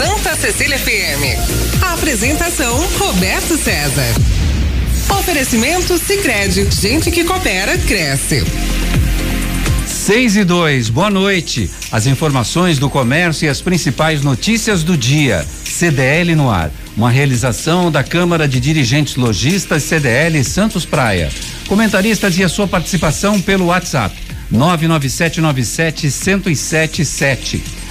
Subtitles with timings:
[0.00, 1.82] Santa Cecília FM.
[1.82, 4.14] Apresentação Roberto César.
[5.18, 8.42] Oferecimento Sicredi, gente que coopera cresce.
[9.86, 11.70] 6 e 2, boa noite.
[11.92, 15.44] As informações do comércio e as principais notícias do dia.
[15.66, 16.70] CDL no ar.
[16.96, 21.28] Uma realização da Câmara de Dirigentes Logistas CDL Santos Praia.
[21.68, 24.16] Comentaristas e a sua participação pelo WhatsApp
[24.50, 27.04] 99797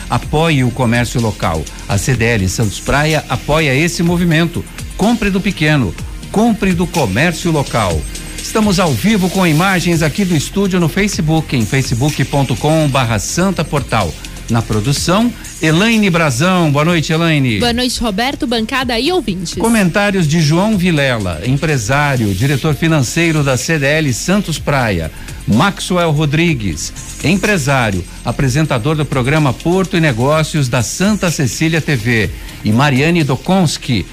[0.09, 1.63] Apoie o comércio local.
[1.87, 4.63] A CDL Santos Praia apoia esse movimento.
[4.97, 5.93] Compre do pequeno,
[6.31, 7.99] compre do comércio local.
[8.41, 14.11] Estamos ao vivo com imagens aqui do estúdio no Facebook, em facebook.com barra Santa Portal.
[14.49, 16.71] Na produção, Elaine Brazão.
[16.71, 17.59] Boa noite, Elaine.
[17.59, 19.53] Boa noite, Roberto, bancada e ouvintes.
[19.53, 25.11] Comentários de João Vilela, empresário, diretor financeiro da CDL Santos Praia.
[25.47, 32.29] Maxwell Rodrigues, empresário, apresentador do programa Porto e Negócios da Santa Cecília TV.
[32.63, 34.05] E Mariane Dokonski,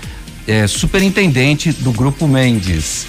[0.47, 3.07] é, superintendente do Grupo Mendes.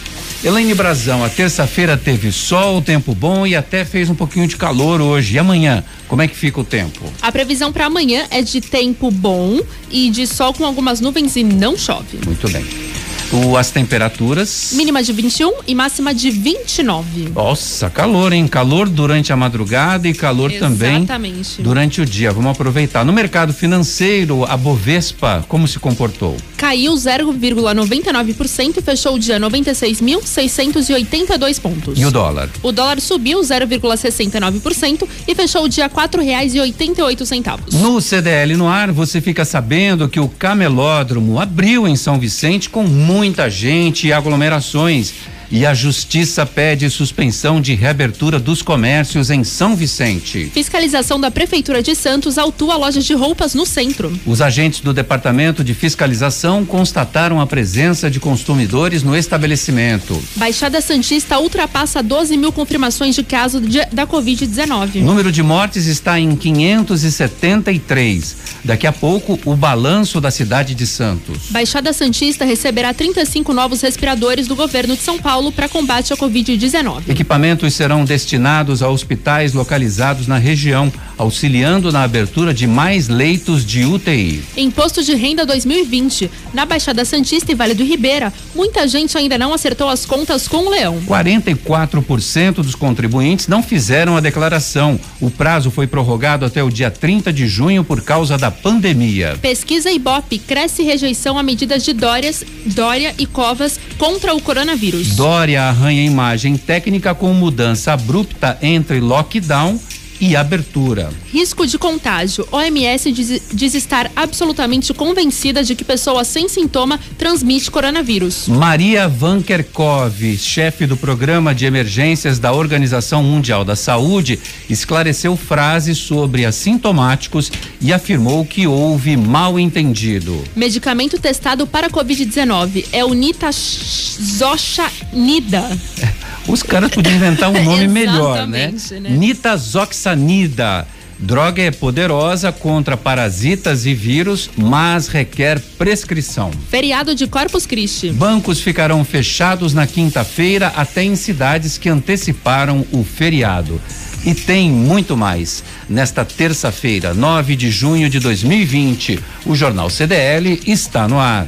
[0.48, 5.02] Elaine Brazão, a terça-feira teve sol, tempo bom e até fez um pouquinho de calor
[5.02, 5.36] hoje.
[5.36, 7.02] E amanhã, como é que fica o tempo?
[7.22, 9.60] A previsão para amanhã é de tempo bom
[9.92, 12.20] e de sol com algumas nuvens e não chove.
[12.26, 12.87] Muito bem.
[13.32, 14.72] O, as temperaturas?
[14.74, 17.32] Mínima de 21 e máxima de 29.
[17.36, 18.48] Nossa, calor, hein?
[18.48, 21.08] Calor durante a madrugada e calor Exatamente.
[21.08, 22.32] também durante o dia.
[22.32, 23.04] Vamos aproveitar.
[23.04, 26.38] No mercado financeiro, a Bovespa, como se comportou?
[26.56, 32.00] Caiu 0,99% e fechou o dia 96.682 pontos.
[32.00, 32.50] E o dólar?
[32.64, 37.74] O dólar subiu 0,69% e fechou o dia quatro reais e oitenta e oito centavos.
[37.74, 42.84] No CDL no ar, você fica sabendo que o camelódromo abriu em São Vicente com
[42.84, 45.12] muito muita gente e aglomerações.
[45.50, 50.52] E a Justiça pede suspensão de reabertura dos comércios em São Vicente.
[50.54, 54.12] Fiscalização da Prefeitura de Santos autua lojas de roupas no centro.
[54.26, 60.22] Os agentes do Departamento de Fiscalização constataram a presença de consumidores no estabelecimento.
[60.36, 65.02] Baixada Santista ultrapassa 12 mil confirmações de caso de, da Covid-19.
[65.02, 68.36] Número de mortes está em 573.
[68.66, 71.38] Daqui a pouco, o balanço da cidade de Santos.
[71.52, 76.18] Baixada Santista receberá 35 novos respiradores do governo de São Paulo Paulo para combate à
[76.18, 77.10] Covid-19.
[77.10, 83.86] Equipamentos serão destinados a hospitais localizados na região, auxiliando na abertura de mais leitos de
[83.86, 84.44] UTI.
[84.58, 86.32] Imposto de Renda 2020.
[86.56, 90.66] Na Baixada Santista e Vale do Ribeira, muita gente ainda não acertou as contas com
[90.66, 91.00] o Leão.
[91.06, 95.00] 44% dos contribuintes não fizeram a declaração.
[95.22, 99.38] O prazo foi prorrogado até o dia 30 de junho por causa da pandemia.
[99.40, 105.16] Pesquisa Ibope cresce rejeição a medidas de Dórias, Dória e Covas contra o coronavírus.
[105.28, 109.78] Dória arranha imagem técnica com mudança abrupta entre lockdown
[110.20, 111.10] e abertura.
[111.32, 112.48] Risco de contágio.
[112.52, 118.48] OMS diz, diz, estar absolutamente convencida de que pessoa sem sintoma transmite coronavírus.
[118.48, 124.40] Maria Van Kerkhove, chefe do programa de emergências da Organização Mundial da Saúde,
[124.70, 127.52] esclareceu frases sobre assintomáticos
[127.82, 130.44] e afirmou que houve mal entendido.
[130.56, 135.64] Medicamento testado para Covid-19 é o nitazoxanida.
[136.48, 138.74] Os caras podiam inventar um nome melhor, né?
[139.02, 139.10] né?
[139.10, 140.88] Nitazoxanida.
[141.20, 146.52] Droga é poderosa contra parasitas e vírus, mas requer prescrição.
[146.70, 148.12] Feriado de Corpus Christi.
[148.12, 153.82] Bancos ficarão fechados na quinta-feira até em cidades que anteciparam o feriado.
[154.24, 155.64] E tem muito mais.
[155.90, 161.48] Nesta terça-feira, 9 de junho de 2020, o Jornal CDL está no ar.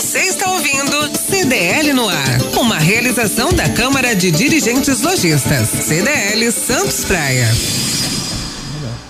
[0.00, 2.40] Você está ouvindo CDL no ar.
[2.58, 5.68] Uma realização da Câmara de Dirigentes Lojistas.
[5.68, 7.46] CDL Santos Praia.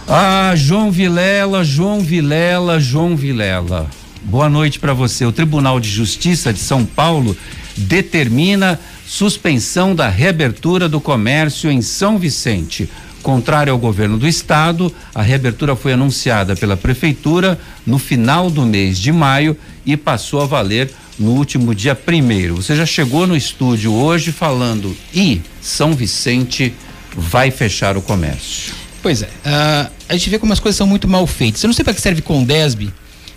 [0.09, 3.89] Ah, João Vilela, João Vilela, João Vilela.
[4.25, 5.25] Boa noite para você.
[5.25, 7.37] O Tribunal de Justiça de São Paulo
[7.77, 8.77] determina
[9.07, 12.91] suspensão da reabertura do comércio em São Vicente.
[13.23, 18.99] Contrário ao governo do estado, a reabertura foi anunciada pela prefeitura no final do mês
[18.99, 22.57] de maio e passou a valer no último dia primeiro.
[22.57, 26.73] Você já chegou no estúdio hoje falando e São Vicente
[27.15, 28.73] vai fechar o comércio.
[29.03, 31.63] Pois é, uh, a gente vê como as coisas são muito mal feitas.
[31.63, 32.91] Eu não sei para que serve Condesb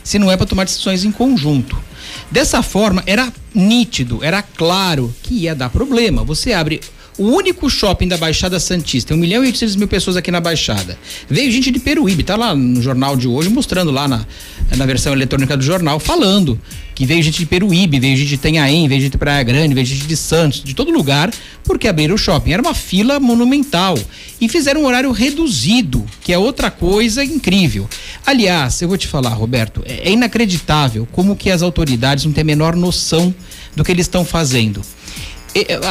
[0.04, 1.78] se não é para tomar decisões em conjunto.
[2.30, 6.24] Dessa forma, era nítido, era claro que ia dar problema.
[6.24, 6.82] Você abre
[7.18, 10.40] o único shopping da Baixada Santista, tem 1 milhão e 800 mil pessoas aqui na
[10.40, 10.98] Baixada.
[11.30, 14.26] Veio gente de Peruíbe, tá lá no jornal de hoje, mostrando lá na,
[14.76, 16.60] na versão eletrônica do jornal, falando
[16.96, 19.86] que veio gente de Peruíbe, veio gente de Tenhaém, veio gente de Praia Grande, veio
[19.86, 21.32] gente de Santos, de todo lugar,
[21.64, 22.52] porque abriram o shopping.
[22.52, 23.98] Era uma fila monumental.
[24.40, 27.90] E fizeram um horário reduzido, que é outra coisa incrível.
[28.26, 32.44] Aliás, eu vou te falar, Roberto, é, é inacreditável como que as autoridades não têm
[32.44, 33.34] a menor noção
[33.76, 34.82] do que eles estão fazendo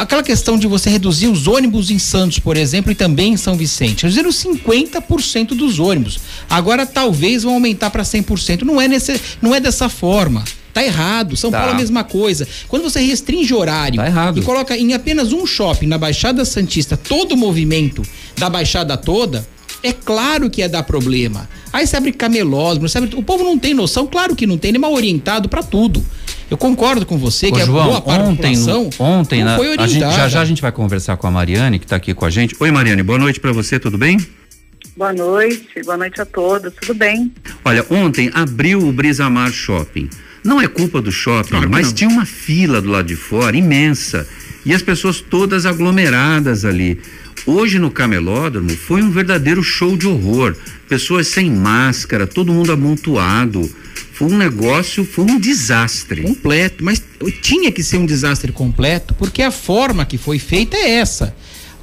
[0.01, 3.57] aquela questão de você reduzir os ônibus em Santos, por exemplo, e também em São
[3.57, 4.03] Vicente.
[4.05, 6.19] Reduziram 50% dos ônibus.
[6.51, 8.63] Agora talvez vão aumentar para 100%.
[8.63, 10.45] Não é, nesse, não é dessa forma.
[10.73, 11.37] Tá errado.
[11.37, 11.59] São tá.
[11.59, 12.49] Paulo é a mesma coisa.
[12.69, 17.33] Quando você restringe horário tá e coloca em apenas um shopping na Baixada Santista todo
[17.33, 18.03] o movimento
[18.37, 19.47] da Baixada toda,
[19.83, 21.49] é claro que ia dar problema.
[21.73, 23.17] Aí você abre camelódromo, abre...
[23.17, 26.05] o povo não tem noção, claro que não tem, ele é mal orientado para tudo.
[26.51, 29.57] Eu concordo com você Ô, que João, a boa parte ontem, da população ontem, não
[29.57, 29.89] foi orientada.
[29.89, 32.31] Gente, já já a gente vai conversar com a Mariane, que está aqui com a
[32.31, 32.55] gente.
[32.61, 34.19] Oi, Mariane, boa noite para você, tudo bem?
[34.95, 37.33] Boa noite, boa noite a todos, tudo bem?
[37.65, 40.11] Olha, ontem abriu o Brisamar Shopping.
[40.45, 41.95] Não é culpa do shopping, claro mas não.
[41.95, 44.29] tinha uma fila do lado de fora imensa
[44.67, 47.01] e as pessoas todas aglomeradas ali.
[47.45, 50.57] Hoje no camelódromo foi um verdadeiro show de horror.
[50.89, 53.69] Pessoas sem máscara, todo mundo amontoado
[54.13, 56.23] foi um negócio, foi um desastre.
[56.23, 57.03] Completo, mas
[57.41, 61.35] tinha que ser um desastre completo, porque a forma que foi feita é essa.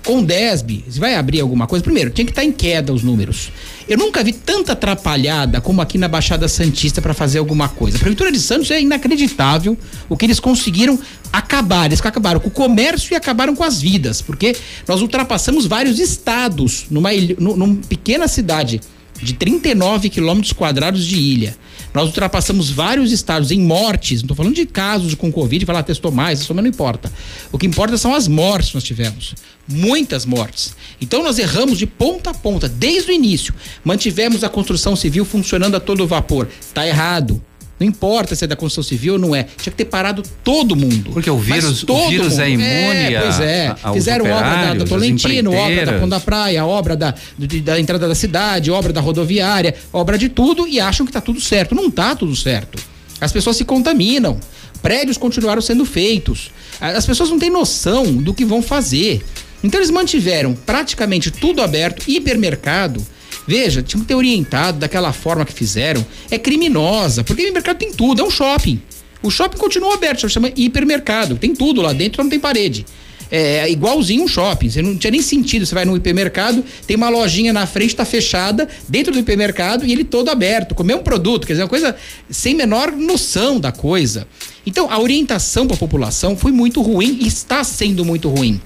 [0.06, 1.84] Com Desb, você vai abrir alguma coisa?
[1.84, 3.51] Primeiro, tinha que estar tá em queda os números.
[3.88, 7.98] Eu nunca vi tanta atrapalhada como aqui na Baixada Santista para fazer alguma coisa.
[7.98, 10.98] A Prefeitura de Santos é inacreditável o que eles conseguiram
[11.31, 11.86] acabar.
[11.88, 14.56] Eles acabaram com o comércio e acabaram com as vidas, porque
[14.88, 18.81] nós ultrapassamos vários estados numa, numa pequena cidade
[19.22, 21.57] de 39 quilômetros quadrados de ilha.
[21.94, 24.22] Nós ultrapassamos vários estados em mortes.
[24.22, 27.12] Não estou falando de casos com Covid, falar testou mais, isso não importa.
[27.52, 29.36] O que importa são as mortes que nós tivemos.
[29.68, 30.76] Muitas mortes.
[31.02, 33.54] Então nós erramos de ponta a ponta, desde o início.
[33.84, 36.48] Mantivemos a construção civil funcionando a todo vapor.
[36.60, 37.42] Está errado.
[37.80, 39.44] Não importa se é da construção civil ou não é.
[39.44, 41.12] Tinha que ter parado todo mundo.
[41.12, 42.62] Porque o vírus, o vírus é mundo.
[42.62, 43.76] é imune é, Pois é.
[43.94, 48.16] Fizeram obra da, Tolentino, obra da Pão da Praia, obra da, de, da entrada da
[48.16, 51.74] cidade, obra da rodoviária, obra de tudo e acham que está tudo certo.
[51.74, 52.78] Não está tudo certo.
[53.22, 54.38] As pessoas se contaminam.
[54.81, 56.52] Prédios continuaram sendo feitos.
[56.81, 59.24] As pessoas não têm noção do que vão fazer.
[59.64, 63.06] Então eles mantiveram praticamente tudo aberto, hipermercado
[63.48, 66.06] Veja, tinha que ter orientado daquela forma que fizeram.
[66.30, 68.82] É criminosa, porque o mercado tem tudo, é um shopping.
[69.22, 71.36] O shopping continua aberto, chama hipermercado.
[71.36, 72.86] Tem tudo lá dentro, não tem parede.
[73.32, 74.70] É igualzinho um shopping.
[74.70, 75.66] Você não tinha nem sentido.
[75.66, 79.92] Você vai no hipermercado, tem uma lojinha na frente, está fechada, dentro do hipermercado e
[79.92, 81.46] ele todo aberto, com o mesmo produto.
[81.46, 81.96] Quer dizer, uma coisa
[82.30, 84.28] sem menor noção da coisa.
[84.66, 88.60] Então, a orientação para a população foi muito ruim e está sendo muito ruim.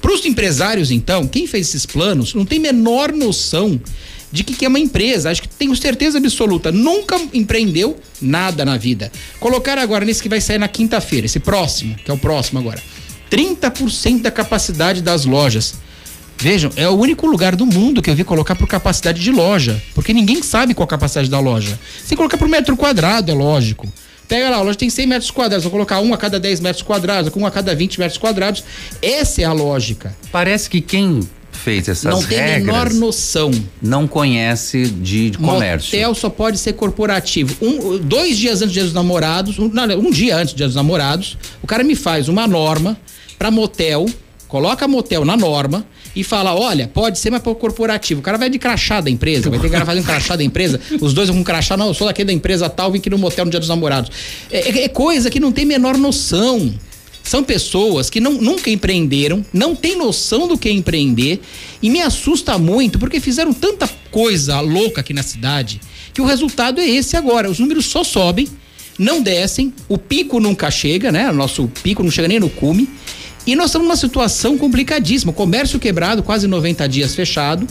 [0.00, 3.80] Para os empresários, então, quem fez esses planos não tem menor noção
[4.30, 5.30] de que, que é uma empresa.
[5.30, 6.70] Acho que tenho certeza absoluta.
[6.70, 9.10] Nunca empreendeu nada na vida.
[9.40, 12.82] Colocar agora nesse que vai sair na quinta-feira, esse próximo, que é o próximo agora.
[13.30, 15.74] 30% da capacidade das lojas.
[16.40, 19.82] Vejam, é o único lugar do mundo que eu vi colocar por capacidade de loja.
[19.94, 21.78] Porque ninguém sabe qual a capacidade da loja.
[22.04, 23.92] Se colocar por metro quadrado, é lógico.
[24.28, 26.82] Pega lá, a loja tem 100 metros quadrados, vou colocar um a cada 10 metros
[26.82, 28.62] quadrados, um a cada 20 metros quadrados.
[29.00, 30.14] Essa é a lógica.
[30.30, 31.20] Parece que quem
[31.68, 32.38] fez essas não regras.
[32.40, 33.50] Não tem menor noção.
[33.82, 35.96] Não conhece de, de comércio.
[35.96, 37.54] Motel só pode ser corporativo.
[37.60, 40.66] Um, dois dias antes do dia dos namorados, um, não, um dia antes do dia
[40.66, 42.98] dos namorados, o cara me faz uma norma
[43.38, 44.06] para motel,
[44.48, 45.84] coloca motel na norma
[46.16, 48.20] e fala: olha, pode ser, mas para corporativo.
[48.20, 50.80] O cara vai de crachá da empresa, vai ter que fazer um crachá da empresa,
[51.00, 53.18] os dois vão com crachá, não, eu sou daqui da empresa tal, vim aqui no
[53.18, 54.10] motel no dia dos namorados.
[54.50, 56.72] É, é, é coisa que não tem menor noção.
[57.28, 61.42] São pessoas que não, nunca empreenderam, não têm noção do que é empreender
[61.82, 65.78] e me assusta muito porque fizeram tanta coisa louca aqui na cidade
[66.14, 67.50] que o resultado é esse agora.
[67.50, 68.48] Os números só sobem,
[68.98, 71.28] não descem, o pico nunca chega, né?
[71.28, 72.88] O nosso pico não chega nem no cume.
[73.46, 75.30] E nós estamos numa situação complicadíssima.
[75.30, 77.68] Comércio quebrado, quase 90 dias fechado.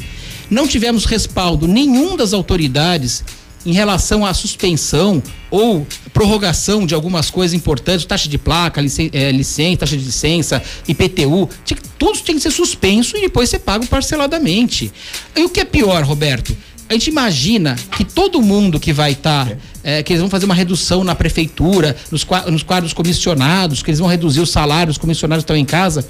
[0.51, 3.23] Não tivemos respaldo nenhum das autoridades
[3.67, 5.21] em relação à suspensão
[5.51, 10.63] ou prorrogação de algumas coisas importantes, taxa de placa, licen é, licença, taxa de licença,
[10.87, 14.89] IPTU, tinha, tudo tem que ser suspenso e depois ser pago parceladamente.
[15.35, 16.55] E o que é pior, Roberto?
[16.89, 20.45] A gente imagina que todo mundo que vai estar, tá, é, que eles vão fazer
[20.45, 24.97] uma redução na prefeitura, nos, nos quadros comissionados, que eles vão reduzir o salário, os
[24.97, 26.07] comissionados estão em casa.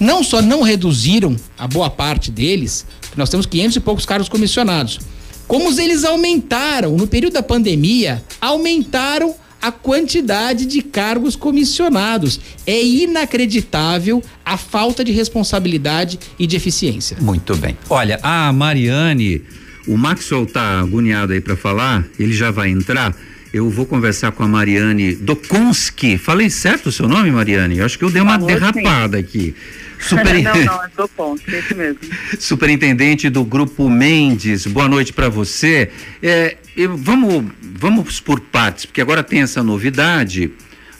[0.00, 2.84] não só não reduziram a boa parte deles,
[3.16, 4.98] nós temos 500 e poucos cargos comissionados,
[5.46, 12.40] como eles aumentaram, no período da pandemia, aumentaram a quantidade de cargos comissionados.
[12.66, 17.16] É inacreditável a falta de responsabilidade e de eficiência.
[17.20, 17.76] Muito bem.
[17.88, 19.42] Olha, a Mariane,
[19.86, 23.14] o Maxwell tá agoniado aí para falar, ele já vai entrar.
[23.52, 26.18] Eu vou conversar com a Mariane Dokonski.
[26.18, 27.78] Falei certo o seu nome, Mariane?
[27.78, 29.24] Eu acho que eu dei uma derrapada sim.
[29.24, 29.54] aqui.
[29.98, 30.42] Super...
[30.42, 32.00] não, não, é Dokonski, é isso mesmo.
[32.38, 35.90] Superintendente do Grupo Mendes, boa noite para você.
[36.22, 40.50] É, eu, vamos, vamos por partes, porque agora tem essa novidade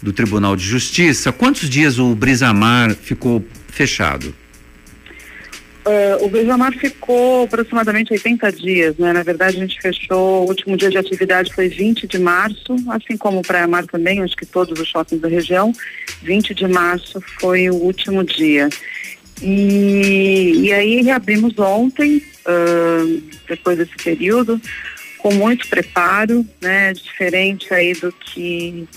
[0.02, 1.32] do Tribunal de Justiça.
[1.32, 4.34] Quantos dias o Brisamar ficou fechado?
[5.86, 9.12] Uh, o Beijamar ficou aproximadamente 80 dias, né?
[9.12, 13.16] Na verdade, a gente fechou, o último dia de atividade foi 20 de março, assim
[13.16, 15.72] como o Praia Mar também, acho que todos os shoppings da região.
[16.24, 18.68] 20 de março foi o último dia.
[19.40, 24.60] E, e aí reabrimos ontem, uh, depois desse período,
[25.18, 26.94] com muito preparo, né?
[26.94, 28.88] Diferente aí do que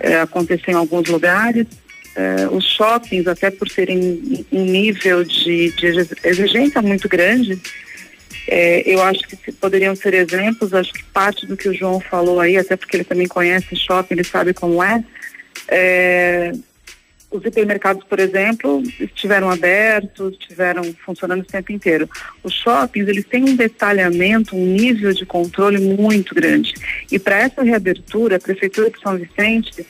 [0.00, 1.68] uh, aconteceu em alguns lugares
[2.16, 5.86] Uh, os shoppings, até por serem um nível de, de
[6.24, 7.60] exigência muito grande,
[8.46, 12.40] é, eu acho que poderiam ser exemplos, acho que parte do que o João falou
[12.40, 15.02] aí, até porque ele também conhece shopping, ele sabe como é,
[15.68, 16.52] é
[17.34, 22.08] os hipermercados, por exemplo, estiveram abertos, estiveram funcionando o tempo inteiro.
[22.44, 26.74] Os shoppings, eles têm um detalhamento, um nível de controle muito grande.
[27.10, 29.84] E para essa reabertura, a Prefeitura de São Vicente,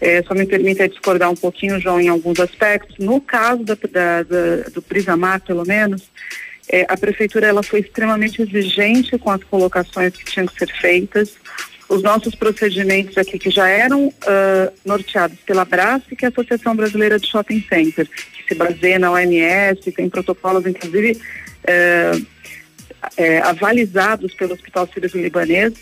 [0.00, 2.96] é, só me permita discordar um pouquinho, João, em alguns aspectos.
[2.98, 6.10] No caso da, da, da, do Prisamar, pelo menos,
[6.68, 11.36] é, a Prefeitura ela foi extremamente exigente com as colocações que tinham que ser feitas
[11.90, 16.76] os nossos procedimentos aqui que já eram uh, norteados pela BRAS, que é a Associação
[16.76, 24.32] Brasileira de Shopping Center, que se baseia na OMS, tem protocolos, inclusive, uh, uh, avalizados
[24.34, 25.74] pelo Hospital Sírio-Libanês,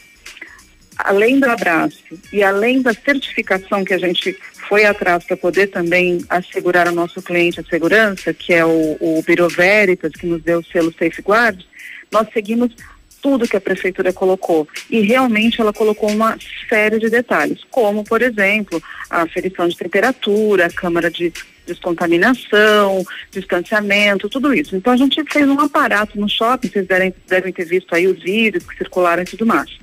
[0.98, 1.94] além da BRAS
[2.32, 4.36] e além da certificação que a gente
[4.68, 9.22] foi atrás para poder também assegurar ao nosso cliente a segurança, que é o, o
[9.26, 11.64] Biro Veritas, que nos deu o selo Safeguard,
[12.10, 12.74] nós seguimos
[13.22, 14.68] tudo que a prefeitura colocou.
[14.90, 16.36] E realmente ela colocou uma
[16.68, 21.32] série de detalhes, como, por exemplo, a aferição de temperatura, a câmara de
[21.66, 24.74] descontaminação, distanciamento, tudo isso.
[24.74, 28.22] Então a gente fez um aparato no shopping, vocês devem, devem ter visto aí os
[28.22, 29.78] vídeos que circularam e tudo mais.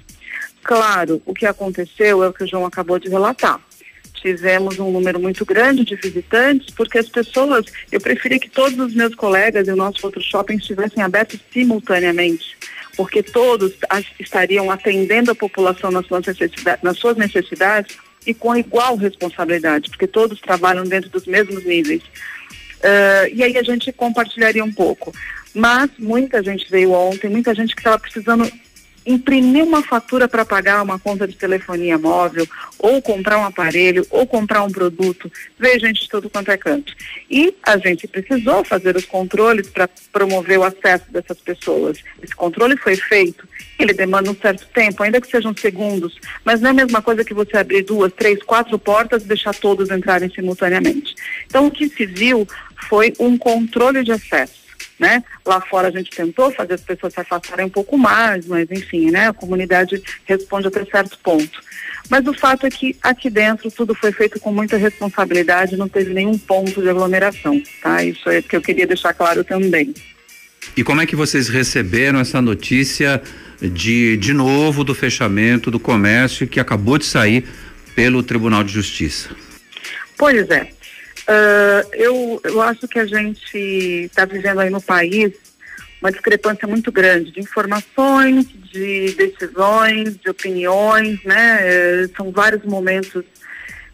[0.65, 3.61] Claro, o que aconteceu é o que o João acabou de relatar
[4.25, 8.95] tivemos um número muito grande de visitantes, porque as pessoas, eu preferia que todos os
[8.95, 12.57] meus colegas e o nosso outro shopping estivessem abertos simultaneamente
[12.95, 13.73] porque todos
[14.19, 20.07] estariam atendendo a população nas suas, necessidades, nas suas necessidades e com igual responsabilidade, porque
[20.07, 22.01] todos trabalham dentro dos mesmos níveis.
[22.01, 25.13] Uh, e aí a gente compartilharia um pouco.
[25.53, 28.49] Mas muita gente veio ontem, muita gente que estava precisando
[29.05, 32.47] imprimir uma fatura para pagar uma conta de telefonia móvel,
[32.79, 36.93] ou comprar um aparelho, ou comprar um produto, veio gente de todo quanto é canto.
[37.29, 41.99] E a gente precisou fazer os controles para promover o acesso dessas pessoas.
[42.21, 43.47] Esse controle foi feito,
[43.77, 47.23] ele demanda um certo tempo, ainda que sejam segundos, mas não é a mesma coisa
[47.23, 51.13] que você abrir duas, três, quatro portas e deixar todos entrarem simultaneamente.
[51.45, 52.47] Então o que se viu
[52.89, 54.64] foi um controle de acesso
[54.99, 55.23] né?
[55.45, 59.11] Lá fora a gente tentou fazer as pessoas se afastarem um pouco mais, mas enfim,
[59.11, 59.29] né?
[59.29, 61.63] A comunidade responde até certo ponto.
[62.09, 66.13] Mas o fato é que aqui dentro tudo foi feito com muita responsabilidade, não teve
[66.13, 68.03] nenhum ponto de aglomeração, tá?
[68.03, 69.93] Isso é que eu queria deixar claro também.
[70.75, 73.21] E como é que vocês receberam essa notícia
[73.61, 77.45] de, de novo, do fechamento do comércio que acabou de sair
[77.95, 79.29] pelo Tribunal de Justiça?
[80.17, 80.74] Pois é.
[81.27, 85.33] Uh, eu, eu acho que a gente está vivendo aí no país
[86.01, 91.59] uma discrepância muito grande de informações, de decisões, de opiniões, né?
[91.61, 93.23] É, são vários momentos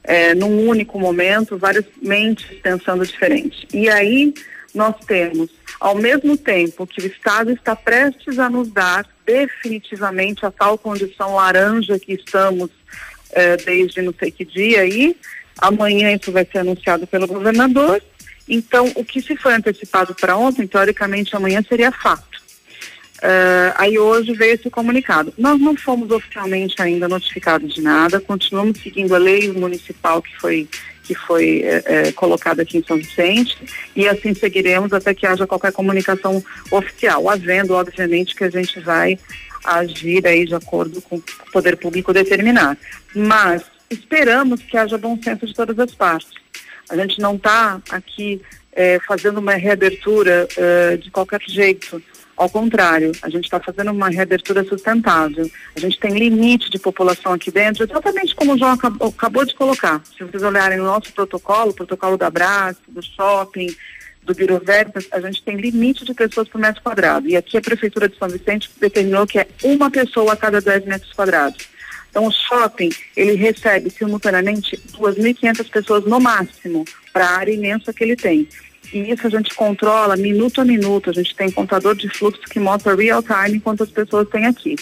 [0.04, 3.66] é, num único momento, várias mentes pensando diferente.
[3.74, 4.34] E aí
[4.74, 10.52] nós temos, ao mesmo tempo que o Estado está prestes a nos dar definitivamente a
[10.52, 12.70] tal condição laranja que estamos
[13.32, 15.16] é, desde não sei que dia aí,
[15.58, 18.02] Amanhã isso vai ser anunciado pelo governador.
[18.48, 22.42] Então, o que se foi antecipado para ontem, teoricamente amanhã seria fato.
[23.22, 25.32] Uh, aí hoje veio esse comunicado.
[25.38, 30.68] Nós não fomos oficialmente ainda notificados de nada, continuamos seguindo a lei municipal que foi
[31.04, 33.58] que foi é, é, colocada aqui em São Vicente
[33.96, 39.20] e assim seguiremos até que haja qualquer comunicação oficial, havendo obviamente que a gente vai
[39.64, 42.78] agir aí de acordo com o poder público determinar.
[43.14, 46.32] Mas esperamos que haja bom senso de todas as partes.
[46.90, 48.42] A gente não está aqui
[48.74, 52.02] é, fazendo uma reabertura uh, de qualquer jeito.
[52.36, 55.50] Ao contrário, a gente está fazendo uma reabertura sustentável.
[55.76, 59.54] A gente tem limite de população aqui dentro, exatamente como o João acabou, acabou de
[59.54, 60.02] colocar.
[60.18, 63.68] Se vocês olharem o nosso protocolo, o protocolo da Brás, do shopping,
[64.24, 64.62] do Biro
[65.12, 67.28] a gente tem limite de pessoas por metro quadrado.
[67.28, 70.86] E aqui a Prefeitura de São Vicente determinou que é uma pessoa a cada 10
[70.86, 71.68] metros quadrados.
[72.12, 78.04] Então o shopping, ele recebe simultaneamente 2.500 pessoas no máximo para a área imensa que
[78.04, 78.48] ele tem.
[78.94, 82.60] E isso a gente controla minuto a minuto, a gente tem contador de fluxo que
[82.60, 84.76] mostra real time quantas pessoas tem aqui.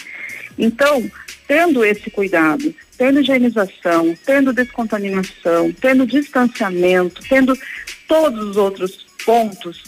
[0.58, 1.08] Então,
[1.46, 7.56] tendo esse cuidado, tendo higienização, tendo descontaminação, tendo distanciamento, tendo
[8.08, 9.84] todos os outros pontos,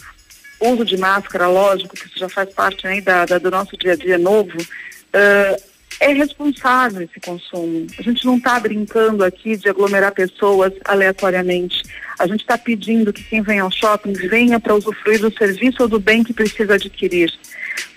[0.59, 3.93] uso de máscara, lógico, que isso já faz parte né, da, da, do nosso dia
[3.93, 5.72] a dia novo, uh,
[6.03, 7.87] é responsável esse consumo.
[7.97, 11.81] A gente não está brincando aqui de aglomerar pessoas aleatoriamente.
[12.19, 15.87] A gente está pedindo que quem vem ao shopping venha para usufruir do serviço ou
[15.87, 17.31] do bem que precisa adquirir,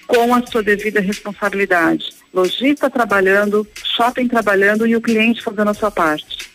[0.06, 2.10] com a sua devida responsabilidade.
[2.32, 6.48] Lojista trabalhando, shopping trabalhando e o cliente fazendo a sua parte.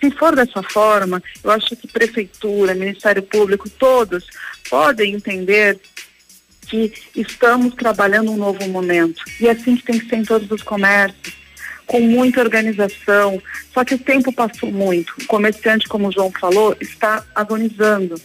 [0.00, 4.26] Se for dessa forma, eu acho que prefeitura, Ministério Público, todos
[4.70, 5.78] podem entender
[6.64, 9.22] que estamos trabalhando um novo momento.
[9.40, 11.34] E é assim que tem que ser em todos os comércios,
[11.86, 13.40] com muita organização.
[13.72, 15.14] Só que o tempo passou muito.
[15.20, 18.20] O comerciante, como o João falou, está agonizando.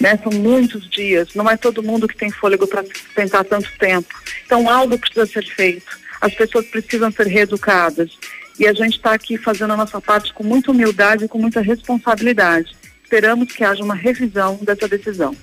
[0.00, 0.18] Né?
[0.22, 1.34] São muitos dias.
[1.34, 2.84] Não é todo mundo que tem fôlego para
[3.14, 4.14] tentar tanto tempo.
[4.44, 5.98] Então, algo precisa ser feito.
[6.20, 8.10] As pessoas precisam ser reeducadas.
[8.58, 11.60] E a gente está aqui fazendo a nossa parte com muita humildade e com muita
[11.60, 12.76] responsabilidade.
[13.02, 15.34] Esperamos que haja uma revisão dessa decisão.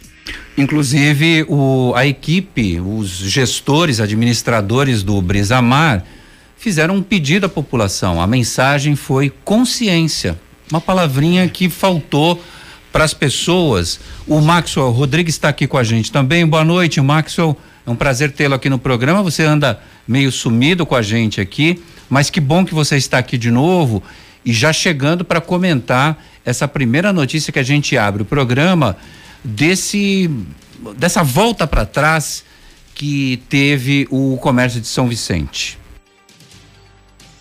[0.57, 6.03] Inclusive, o, a equipe, os gestores, administradores do Brisamar
[6.57, 8.21] fizeram um pedido à população.
[8.21, 10.37] A mensagem foi consciência,
[10.71, 12.41] uma palavrinha que faltou
[12.91, 13.99] para as pessoas.
[14.27, 16.45] O Maxwell Rodrigues está aqui com a gente também.
[16.45, 17.55] Boa noite, Maxwell.
[17.85, 19.21] É um prazer tê-lo aqui no programa.
[19.21, 23.37] Você anda meio sumido com a gente aqui, mas que bom que você está aqui
[23.37, 24.01] de novo
[24.43, 28.97] e já chegando para comentar essa primeira notícia que a gente abre o programa
[29.47, 30.29] desse
[30.97, 32.43] dessa volta para trás
[32.93, 35.77] que teve o comércio de São Vicente.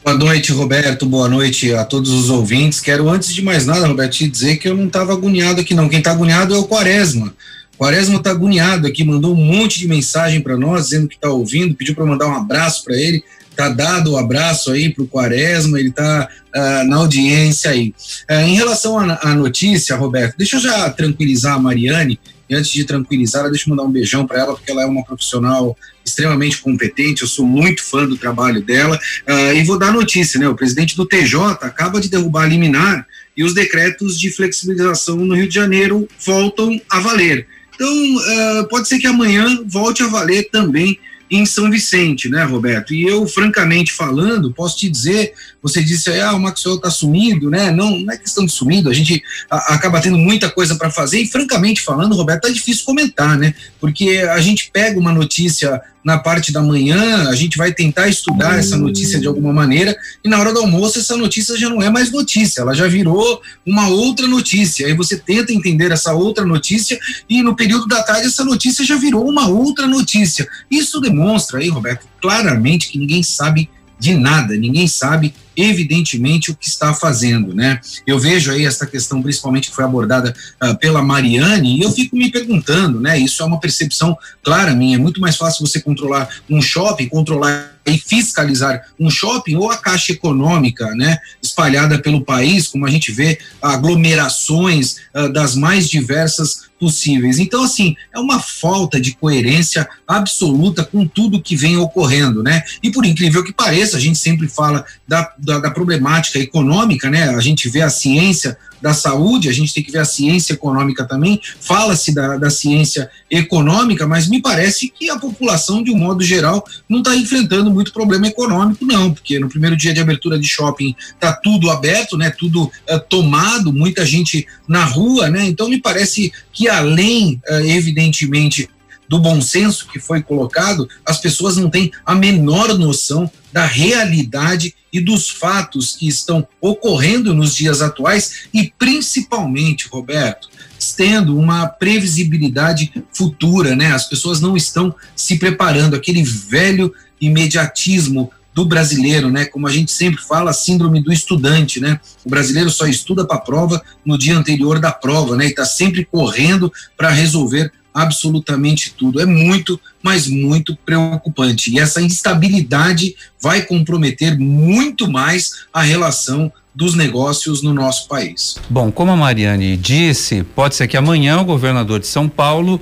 [0.05, 1.05] Boa noite, Roberto.
[1.05, 2.81] Boa noite a todos os ouvintes.
[2.81, 5.89] Quero, antes de mais nada, Roberto, te dizer que eu não estava agoniado aqui, não.
[5.89, 7.35] Quem está agoniado é o Quaresma.
[7.77, 11.75] Quaresma está agoniado aqui, mandou um monte de mensagem para nós, dizendo que está ouvindo,
[11.75, 13.23] pediu para mandar um abraço para ele.
[13.57, 17.71] Tá dado o um abraço aí para o Quaresma, ele está uh, ah, na audiência
[17.71, 17.95] aí.
[18.31, 22.85] Uh, em relação à notícia, Roberto, deixa eu já tranquilizar a Mariane, e antes de
[22.85, 27.23] tranquilizar, deixa eu mandar um beijão para ela, porque ela é uma profissional extremamente competente,
[27.23, 28.99] eu sou muito fã do trabalho dela.
[29.29, 30.49] Uh, e vou dar notícia, né?
[30.49, 35.35] O presidente do TJ acaba de derrubar a liminar e os decretos de flexibilização no
[35.35, 37.47] Rio de Janeiro voltam a valer.
[37.75, 40.99] Então, uh, pode ser que amanhã volte a valer também
[41.31, 42.95] em São Vicente, né, Roberto?
[42.95, 47.71] E eu, francamente falando, posso te dizer, você disse ah, o Maxwell tá sumido, né?
[47.71, 51.21] Não, não é questão de sumido, a gente a, acaba tendo muita coisa para fazer
[51.21, 53.55] e, francamente falando, Roberto, tá difícil comentar, né?
[53.81, 58.61] Porque a gente pega uma notícia na parte da manhã, a gente vai tentar estudar
[58.61, 61.91] essa notícia de alguma maneira, e na hora do almoço essa notícia já não é
[61.91, 64.87] mais notícia, ela já virou uma outra notícia.
[64.87, 66.97] Aí você tenta entender essa outra notícia,
[67.29, 70.47] e no período da tarde essa notícia já virou uma outra notícia.
[70.71, 76.69] Isso demonstra aí, Roberto, claramente que ninguém sabe de nada, ninguém sabe evidentemente o que
[76.69, 77.81] está fazendo, né?
[78.07, 82.17] Eu vejo aí essa questão principalmente que foi abordada uh, pela Mariane e eu fico
[82.17, 83.19] me perguntando, né?
[83.19, 87.77] Isso é uma percepção clara minha, é muito mais fácil você controlar um shopping, controlar
[87.87, 93.13] e fiscalizar um shopping ou a caixa econômica, né, espalhada pelo país, como a gente
[93.13, 97.39] vê aglomerações uh, das mais diversas possíveis.
[97.39, 102.63] Então, assim, é uma falta de coerência absoluta com tudo que vem ocorrendo, né?
[102.83, 107.29] E por incrível que pareça, a gente sempre fala da, da, da problemática econômica, né?
[107.31, 111.05] A gente vê a ciência da saúde, a gente tem que ver a ciência econômica
[111.05, 116.23] também, fala-se da, da ciência econômica, mas me parece que a população, de um modo
[116.23, 120.47] geral, não está enfrentando muito problema econômico, não, porque no primeiro dia de abertura de
[120.47, 125.81] shopping está tudo aberto, né, tudo uh, tomado, muita gente na rua, né, então me
[125.81, 128.69] parece que além, uh, evidentemente,
[129.09, 134.75] do bom senso que foi colocado, as pessoas não têm a menor noção da realidade
[134.93, 140.49] e dos fatos que estão ocorrendo nos dias atuais e principalmente, Roberto,
[140.97, 143.93] tendo uma previsibilidade futura, né?
[143.93, 149.45] As pessoas não estão se preparando aquele velho imediatismo do brasileiro, né?
[149.45, 152.01] Como a gente sempre fala, a síndrome do estudante, né?
[152.25, 155.47] O brasileiro só estuda para a prova no dia anterior da prova, né?
[155.47, 159.19] E está sempre correndo para resolver absolutamente tudo.
[159.19, 161.73] É muito, mas muito preocupante.
[161.73, 168.57] E essa instabilidade vai comprometer muito mais a relação dos negócios no nosso país.
[168.69, 172.79] Bom, como a Mariane disse, pode ser que amanhã o governador de São Paulo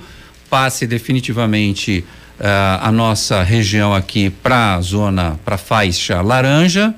[0.51, 2.05] passe definitivamente
[2.41, 6.93] uh, a nossa região aqui para a zona, para faixa laranja.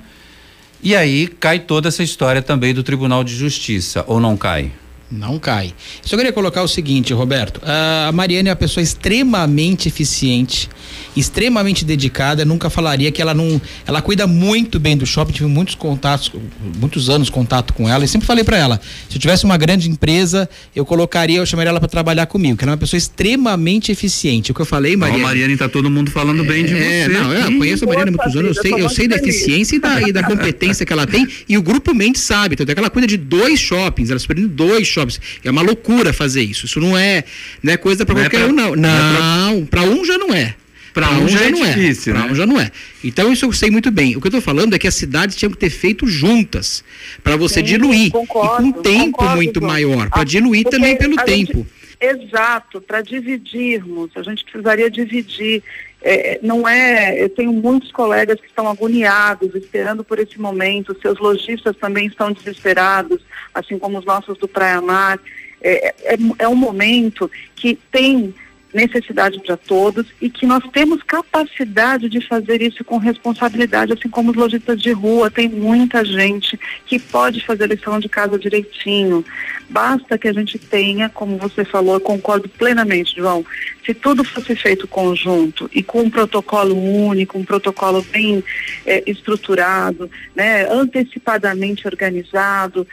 [0.83, 4.73] E aí cai toda essa história também do Tribunal de Justiça, ou não cai?
[5.11, 5.73] Não cai.
[6.03, 7.61] Só queria colocar o seguinte, Roberto.
[7.63, 10.69] A Mariane é uma pessoa extremamente eficiente,
[11.17, 12.43] extremamente dedicada.
[12.43, 13.61] Eu nunca falaria que ela não.
[13.87, 15.33] Ela cuida muito bem do shopping.
[15.33, 16.33] Tive muitos contatos,
[16.81, 18.05] muitos anos contato com ela.
[18.05, 21.71] E sempre falei para ela: se eu tivesse uma grande empresa, eu colocaria, eu chamaria
[21.71, 22.57] ela para trabalhar comigo.
[22.57, 24.51] Que ela é uma pessoa extremamente eficiente.
[24.51, 25.23] O que eu falei, Mariane.
[25.23, 27.09] Ó, Mariane, tá todo mundo falando bem de é, você.
[27.11, 28.57] Não, eu conheço a Mariane há muitos anos.
[28.57, 31.29] Eu sei, eu sei da eficiência e da, e da competência que ela tem.
[31.49, 32.57] E o grupo Mente sabe.
[32.57, 34.11] Tanto é que ela cuida de dois shoppings.
[34.11, 35.21] Ela superando dois shoppings shoppings.
[35.45, 36.67] É uma loucura fazer isso.
[36.67, 37.25] Isso não é,
[37.63, 38.77] não é coisa para qualquer é pra, um, não.
[38.77, 40.55] Não, é para um já não é.
[40.93, 41.75] Para um, um, já, já é não é.
[41.75, 42.17] difícil, é.
[42.17, 42.33] Para né?
[42.33, 42.71] um já não é.
[43.05, 44.17] Então isso eu sei muito bem.
[44.17, 46.83] O que eu estou falando é que as cidades tinham que ter feito juntas
[47.23, 50.97] para você Sim, diluir concordo, e com um tempo concordo, muito maior para diluir também
[50.97, 51.67] pelo tempo.
[52.01, 54.11] Gente, exato, para dividirmos.
[54.17, 55.63] A gente precisaria dividir.
[56.09, 57.21] É, não é.
[57.21, 60.97] Eu tenho muitos colegas que estão agoniados, esperando por esse momento.
[61.03, 63.21] Seus lojistas também estão desesperados,
[63.53, 65.19] assim como os nossos do Praia Mar.
[65.61, 68.33] É, é, é um momento que tem
[68.77, 74.31] necessidade para todos e que nós temos capacidade de fazer isso com responsabilidade, assim como
[74.31, 79.25] os lojistas de rua, tem muita gente que pode fazer a lição de casa direitinho.
[79.69, 83.45] Basta que a gente tenha, como você falou, eu concordo plenamente, João,
[83.85, 88.45] se tudo fosse feito conjunto e com um protocolo único, um protocolo bem
[88.85, 92.87] é, estruturado, né, antecipadamente organizado,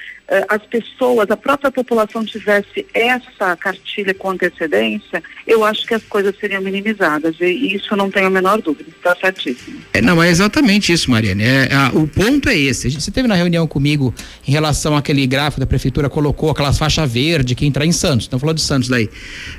[0.50, 6.36] as pessoas, a própria população tivesse essa cartilha com antecedência, eu acho que as coisas
[6.40, 7.36] seriam minimizadas.
[7.40, 9.80] E isso não tenho a menor dúvida, está certíssimo.
[9.94, 11.44] É, não, é exatamente isso, Mariane.
[11.44, 12.90] É, o ponto é esse.
[12.90, 14.14] Você teve na reunião comigo
[14.48, 18.28] em relação àquele gráfico da prefeitura, colocou aquelas faixas verde que entrar em Santos.
[18.28, 19.10] Então falou de Santos daí.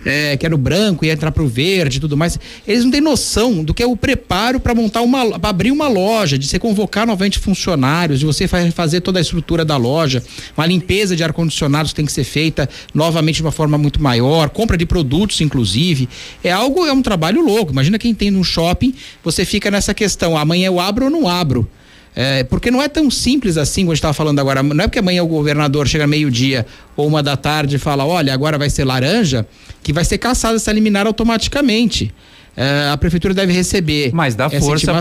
[0.05, 2.39] É, que era o branco, ia entrar para o verde e tudo mais.
[2.67, 5.89] Eles não têm noção do que é o preparo para montar uma, para abrir uma
[5.89, 10.23] loja, de você convocar novamente funcionários, de você fazer toda a estrutura da loja,
[10.65, 14.77] uma limpeza de ar-condicionados tem que ser feita novamente de uma forma muito maior, compra
[14.77, 16.09] de produtos, inclusive.
[16.43, 17.73] É algo, é um trabalho louco.
[17.73, 21.69] Imagina quem tem num shopping, você fica nessa questão, amanhã eu abro ou não abro.
[22.17, 24.63] É, porque não é tão simples assim, como a gente estava falando agora.
[24.63, 26.65] Não é porque amanhã o governador chega meio-dia
[26.97, 29.47] ou uma da tarde e fala: olha, agora vai ser laranja,
[29.83, 32.15] que vai ser caçada essa liminar automaticamente.
[32.57, 34.11] É, a prefeitura deve receber.
[34.13, 34.93] Mas dá força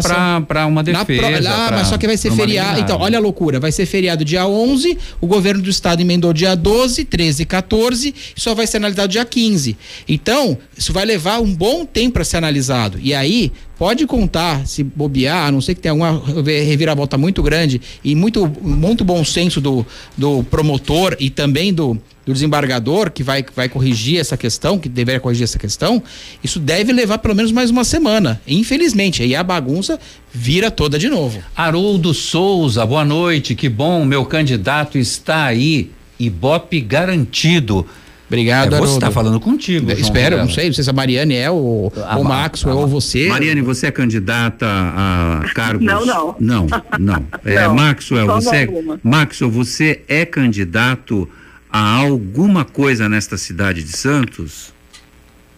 [0.48, 1.06] para uma defesa.
[1.06, 2.80] Pro, ah, mas só que vai ser feriado.
[2.80, 3.60] Então, olha a loucura.
[3.60, 8.16] Vai ser feriado dia 11, o governo do estado emendou dia 12, 13 e 14,
[8.36, 9.78] e só vai ser analisado dia 15.
[10.08, 13.00] Então, isso vai levar um bom tempo para ser analisado.
[13.02, 17.82] E aí, pode contar, se bobear, a não ser que tenha alguma reviravolta muito grande
[18.04, 19.86] e muito, muito bom senso do,
[20.18, 25.20] do promotor e também do, do desembargador que vai, vai corrigir essa questão, que deveria
[25.20, 26.02] corrigir essa questão,
[26.44, 28.42] isso deve levar pelo menos mais uma semana.
[28.48, 30.00] Infelizmente, aí a bagunça
[30.32, 31.44] vira toda de novo.
[31.56, 37.86] Haroldo Souza, boa noite, que bom, meu candidato está aí, Ibope garantido.
[38.34, 39.88] Obrigado, é, Você está falando contigo.
[39.88, 42.88] João Espero, não sei, não sei se a Mariane é ou a, o Max ou
[42.88, 43.28] você.
[43.28, 45.86] Mariane, você é candidata a cargos?
[45.86, 46.36] Não, não.
[46.40, 46.68] Não,
[47.00, 47.24] não.
[47.46, 48.68] É, não Maxwell, você, é,
[49.04, 51.28] Maxwell, você é candidato
[51.76, 54.72] Há alguma coisa nesta cidade de Santos?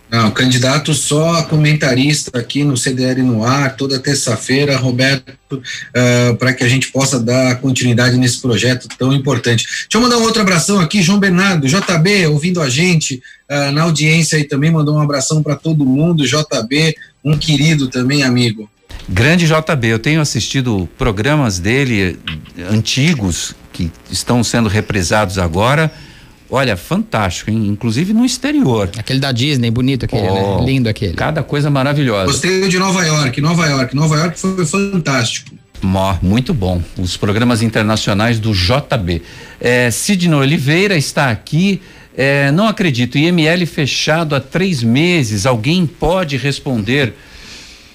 [0.09, 6.63] Não, candidato só comentarista aqui no CDL no ar, toda terça-feira, Roberto, uh, para que
[6.63, 9.65] a gente possa dar continuidade nesse projeto tão importante.
[9.65, 13.81] Deixa eu mandar um outro abração aqui, João Bernardo, JB, ouvindo a gente uh, na
[13.81, 18.69] audiência e também mandou um abração para todo mundo, JB, um querido também, amigo.
[19.09, 22.19] Grande JB, eu tenho assistido programas dele
[22.71, 25.91] antigos que estão sendo reprisados agora
[26.49, 27.67] Olha, fantástico, hein?
[27.67, 28.89] inclusive no exterior.
[28.97, 30.31] Aquele da Disney, bonito aquele, né?
[30.31, 30.65] oh, né?
[30.65, 31.13] Lindo aquele.
[31.13, 32.27] Cada coisa maravilhosa.
[32.27, 35.51] Gostei de Nova York, Nova York, Nova York foi fantástico.
[36.21, 36.81] Muito bom.
[36.97, 39.21] Os programas internacionais do JB.
[39.59, 41.81] É, Sidney Oliveira está aqui.
[42.17, 45.45] É, não acredito, IML fechado há três meses.
[45.45, 47.13] Alguém pode responder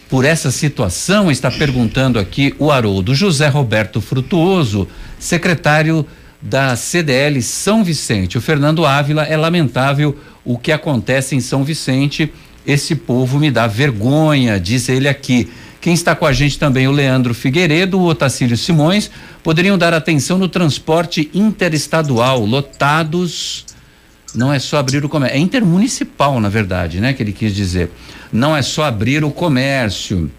[0.09, 1.31] por essa situação?
[1.31, 3.15] Está perguntando aqui o Haroldo.
[3.15, 4.87] José Roberto Frutuoso,
[5.19, 6.07] secretário
[6.41, 8.39] da CDL São Vicente.
[8.39, 12.33] O Fernando Ávila é lamentável o que acontece em São Vicente.
[12.67, 15.51] Esse povo me dá vergonha, diz ele aqui.
[15.81, 19.11] Quem está com a gente também, o Leandro Figueiredo, o Otacílio Simões,
[19.43, 23.65] poderiam dar atenção no transporte interestadual, lotados.
[24.35, 27.13] Não é só abrir o comércio, é intermunicipal, na verdade, né?
[27.15, 27.91] Que ele quis dizer.
[28.31, 30.31] Não é só abrir o comércio.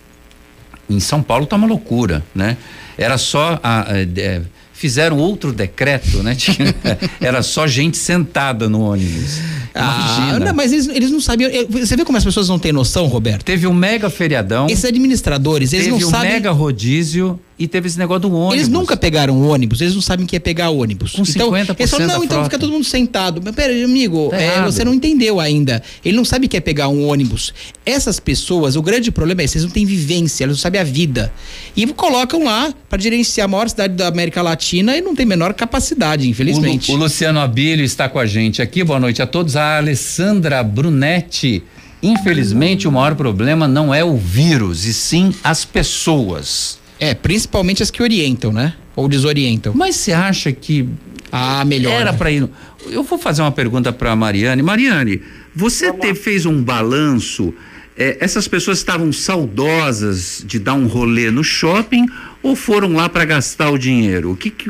[0.88, 2.58] Em São Paulo tá uma loucura, né?
[2.98, 4.42] Era só a, a, a
[4.82, 6.36] fizeram outro decreto, né?
[7.22, 9.38] Era só gente sentada no ônibus.
[9.76, 11.52] Ah, não, mas eles, eles não sabiam.
[11.70, 13.46] Você vê como as pessoas não têm noção, Roberto?
[13.46, 14.66] Teve um mega feriadão.
[14.66, 16.20] Esses administradores, eles não sabem.
[16.20, 18.56] Teve um mega rodízio e teve esse negócio do ônibus.
[18.56, 21.12] Eles nunca pegaram ônibus, eles não sabem o que é pegar ônibus.
[21.12, 23.40] Com então, 50% eles falam, não, então fica todo mundo sentado.
[23.44, 25.84] Mas pera, amigo, tá é, você não entendeu ainda.
[26.04, 27.54] Ele não sabe o que é pegar um ônibus.
[27.86, 30.84] Essas pessoas, o grande problema é que eles não têm vivência, eles não sabem a
[30.84, 31.32] vida.
[31.78, 35.54] E colocam lá para gerenciar a maior cidade da América Latina e não tem menor
[35.54, 36.90] capacidade, infelizmente.
[36.92, 38.84] O, o Luciano Abílio está com a gente aqui.
[38.84, 39.56] Boa noite a todos.
[39.56, 41.62] A Alessandra Brunetti.
[42.02, 46.81] Infelizmente, o maior problema não é o vírus, e sim as pessoas.
[47.02, 48.76] É, principalmente as que orientam, né?
[48.96, 49.74] Ou desorientam.
[49.76, 50.88] Mas você acha que
[51.32, 52.00] ah, melhor.
[52.00, 52.48] Era para ir.
[52.86, 54.62] Eu vou fazer uma pergunta para Mariane.
[54.62, 55.20] Mariane,
[55.56, 57.56] você te, fez um balanço?
[57.98, 62.06] É, essas pessoas estavam saudosas de dar um rolê no shopping
[62.44, 64.34] ou foram lá para gastar o dinheiro?
[64.34, 64.70] O que, que,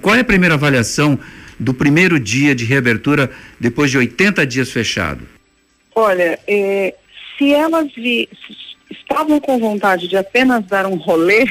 [0.00, 1.16] qual é a primeira avaliação
[1.60, 5.20] do primeiro dia de reabertura depois de 80 dias fechado?
[5.94, 6.94] Olha, é,
[7.36, 8.28] se elas vi,
[8.90, 11.46] estavam com vontade de apenas dar um rolê,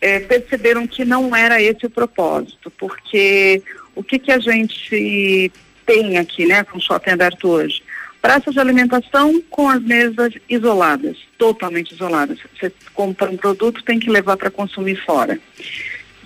[0.00, 3.62] é, perceberam que não era esse o propósito, porque
[3.94, 5.52] o que, que a gente
[5.84, 7.82] tem aqui, né, com o shopping aberto hoje?
[8.20, 12.38] Praça de alimentação com as mesas isoladas, totalmente isoladas.
[12.58, 15.38] Você compra um produto, tem que levar para consumir fora.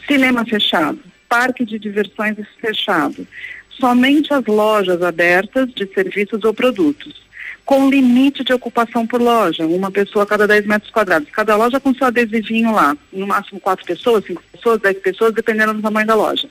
[0.07, 3.27] Cinema fechado, parque de diversões fechado.
[3.71, 7.23] Somente as lojas abertas de serviços ou produtos
[7.65, 11.29] com limite de ocupação por loja, uma pessoa a cada 10 metros quadrados.
[11.31, 15.75] Cada loja com seu adesivinho lá, no máximo quatro pessoas, cinco pessoas, dez pessoas, dependendo
[15.75, 16.49] do tamanho da loja.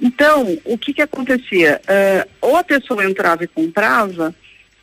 [0.00, 1.80] Então, o que que acontecia?
[1.84, 4.34] Uh, ou a pessoa entrava e comprava,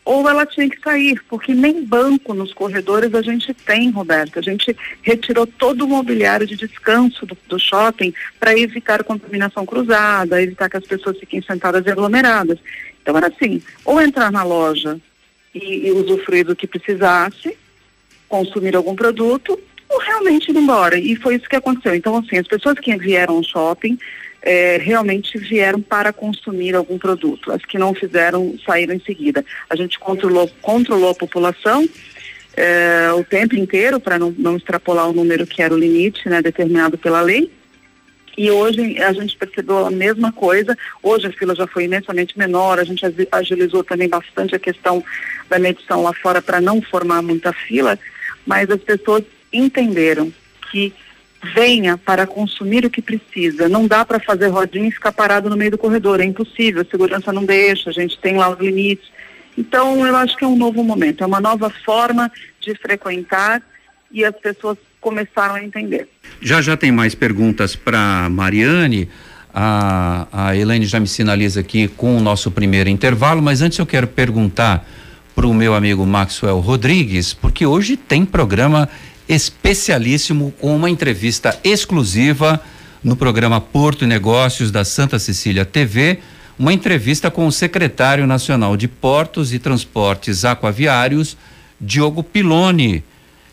[0.04, 4.39] ou ela tinha que sair, porque nem banco nos corredores a gente tem, Roberto.
[4.39, 10.41] A gente retirou todo o mobiliário de descanso do, do shopping para evitar contaminação cruzada,
[10.41, 12.58] evitar que as pessoas fiquem sentadas e aglomeradas.
[13.02, 15.00] Então era assim, ou entrar na loja
[15.53, 17.57] e, e usufruir do que precisasse,
[18.27, 19.59] consumir algum produto
[19.89, 20.97] ou realmente ir embora.
[20.97, 21.93] E foi isso que aconteceu.
[21.93, 23.97] Então, assim, as pessoas que vieram ao shopping
[24.41, 27.51] é, realmente vieram para consumir algum produto.
[27.51, 29.45] As que não fizeram saíram em seguida.
[29.69, 31.87] A gente controlou, controlou a população
[32.55, 36.41] é, o tempo inteiro para não, não extrapolar o número que era o limite né,
[36.41, 37.51] determinado pela lei.
[38.38, 40.78] E hoje a gente percebeu a mesma coisa.
[41.04, 45.04] Hoje a fila já foi imensamente menor, a gente agilizou também bastante a questão
[45.50, 48.00] da medição lá fora para não formar muita fila,
[48.46, 50.32] mas as pessoas entenderam
[50.72, 50.94] que
[51.54, 53.67] venha para consumir o que precisa.
[53.67, 56.86] Não dá para fazer rodinha e ficar parado no meio do corredor, é impossível, a
[56.86, 59.10] segurança não deixa, a gente tem lá os limites.
[59.58, 63.62] Então, eu acho que é um novo momento, é uma nova forma de frequentar
[64.12, 66.07] e as pessoas começaram a entender.
[66.41, 69.09] Já já tem mais perguntas para Mariane.
[69.53, 73.85] A, a Elaine já me sinaliza aqui com o nosso primeiro intervalo, mas antes eu
[73.85, 74.87] quero perguntar
[75.35, 78.87] para o meu amigo Maxwell Rodrigues, porque hoje tem programa
[79.27, 82.61] especialíssimo com uma entrevista exclusiva
[83.03, 86.19] no programa Porto e Negócios da Santa Cecília TV,
[86.59, 91.35] uma entrevista com o secretário nacional de Portos e Transportes Aquaviários,
[91.79, 93.03] Diogo Piloni.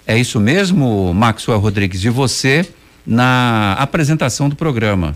[0.09, 2.67] É isso mesmo, Maxwell Rodrigues, e você
[3.07, 5.15] na apresentação do programa.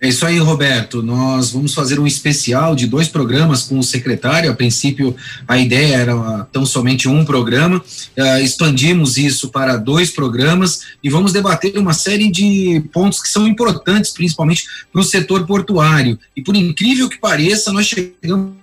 [0.00, 1.02] É isso aí, Roberto.
[1.02, 4.50] Nós vamos fazer um especial de dois programas com o secretário.
[4.50, 5.14] A princípio,
[5.46, 7.84] a ideia era tão somente um programa.
[8.16, 13.46] Uh, expandimos isso para dois programas e vamos debater uma série de pontos que são
[13.46, 16.18] importantes, principalmente para o setor portuário.
[16.34, 18.54] E por incrível que pareça, nós chegamos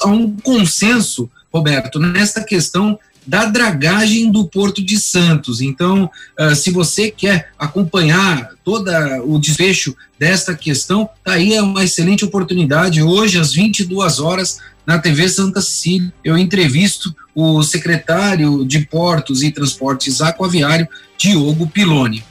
[0.00, 5.60] a um consenso, Roberto, nesta questão da dragagem do Porto de Santos.
[5.60, 8.90] Então, uh, se você quer acompanhar todo
[9.24, 13.02] o desfecho desta questão, tá aí é uma excelente oportunidade.
[13.02, 19.50] Hoje, às 22 horas, na TV Santa Cecília, eu entrevisto o secretário de Portos e
[19.50, 22.24] Transportes Aquaviário, Diogo Piloni.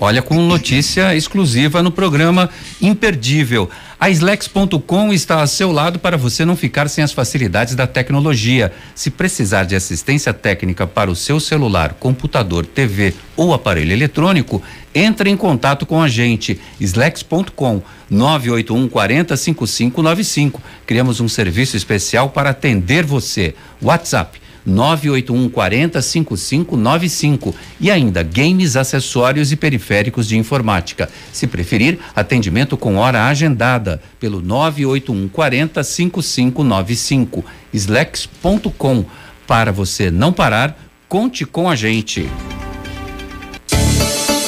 [0.00, 3.70] Olha, com notícia exclusiva no programa Imperdível.
[4.02, 8.72] A Slex.com está a seu lado para você não ficar sem as facilidades da tecnologia.
[8.96, 14.60] Se precisar de assistência técnica para o seu celular, computador, TV ou aparelho eletrônico,
[14.92, 16.60] entre em contato com a gente.
[16.80, 20.60] Slex.com 981 40 5595.
[20.84, 23.54] Criamos um serviço especial para atender você.
[23.80, 31.10] WhatsApp 981 40 5595 e ainda games, acessórios e periféricos de informática.
[31.32, 37.44] Se preferir, atendimento com hora agendada pelo 981 40 5595.
[37.72, 39.04] Slex.com.
[39.46, 42.28] Para você não parar, conte com a gente.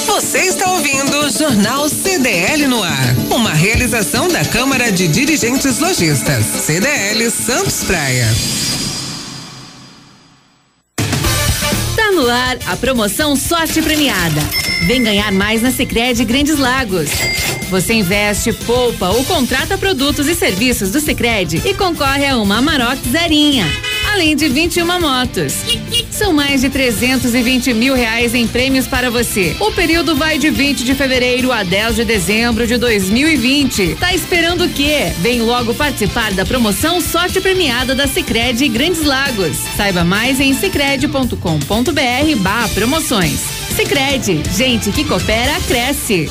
[0.06, 3.14] Você está ouvindo o Jornal CDL no ar.
[3.30, 6.44] Uma realização da Câmara de Dirigentes Lojistas.
[6.44, 8.26] CDL Santos Praia.
[12.14, 14.40] No ar a promoção Sorte Premiada.
[14.86, 17.10] Vem ganhar mais na Sicredi Grandes Lagos.
[17.68, 23.08] Você investe, poupa ou contrata produtos e serviços do Sicredi e concorre a uma Amarok
[23.08, 23.66] zerinha,
[24.14, 25.54] além de 21 motos.
[26.10, 29.56] São mais de 320 mil reais em prêmios para você.
[29.58, 33.96] O período vai de 20 de fevereiro a 10 de dezembro de 2020.
[33.96, 35.12] Tá esperando o quê?
[35.18, 39.56] Vem logo participar da promoção Sorte Premiada da Sicredi Grandes Lagos.
[39.76, 43.40] Saiba mais em sicredi.com.br barra promoções.
[43.74, 46.30] Sicredi, gente que coopera cresce.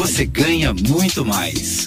[0.00, 1.86] você ganha muito mais.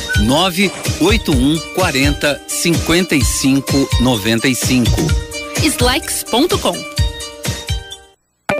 [0.21, 4.91] 981 40 55 95.
[5.63, 6.91] Slex.com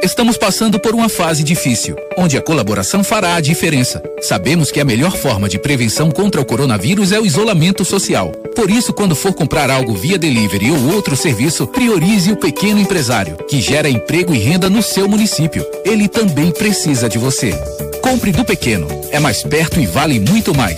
[0.04, 4.02] Estamos passando por uma fase difícil, onde a colaboração fará a diferença.
[4.22, 8.32] Sabemos que a melhor forma de prevenção contra o coronavírus é o isolamento social.
[8.56, 13.38] Por isso, quando for comprar algo via delivery ou outro serviço, priorize o pequeno empresário,
[13.48, 15.64] que gera emprego e renda no seu município.
[15.86, 17.52] Ele também precisa de você.
[18.02, 18.88] Compre do pequeno.
[19.12, 20.78] É mais perto e vale muito mais.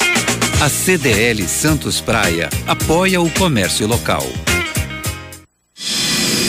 [0.63, 4.25] A CDL Santos Praia apoia o comércio local.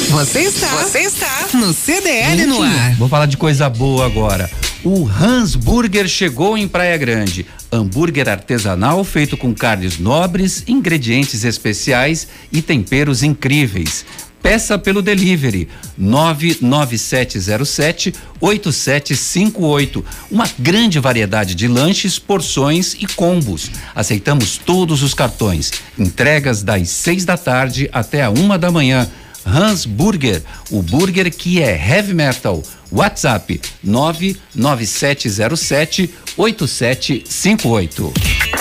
[0.09, 2.95] Você está, você está no CDL no ar.
[2.95, 4.49] Vou falar de coisa boa agora.
[4.85, 7.45] O Hans Burger chegou em Praia Grande.
[7.73, 14.07] Hambúrguer artesanal feito com carnes nobres, ingredientes especiais e temperos incríveis.
[14.45, 20.05] Peça pelo delivery 99707 8758.
[20.31, 23.71] Uma grande variedade de lanches, porções e combos.
[23.95, 25.73] Aceitamos todos os cartões.
[25.99, 29.09] Entregas das seis da tarde até a uma da manhã.
[29.47, 32.63] Hans Burger, o burger que é heavy metal.
[32.93, 38.13] WhatsApp 99707 8758.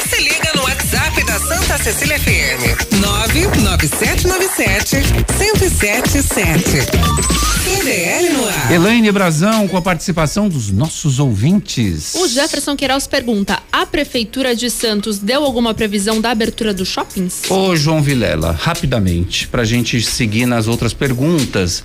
[0.08, 0.42] Se liga
[1.73, 4.97] da Cecília FM 99797
[5.39, 6.62] 1077.
[7.63, 8.71] CDL no ar.
[8.71, 12.13] Elaine Brazão com a participação dos nossos ouvintes.
[12.13, 17.41] O Jefferson Queiroz pergunta: a Prefeitura de Santos deu alguma previsão da abertura dos shoppings?
[17.49, 21.83] Ô, João Vilela, rapidamente, pra gente seguir nas outras perguntas.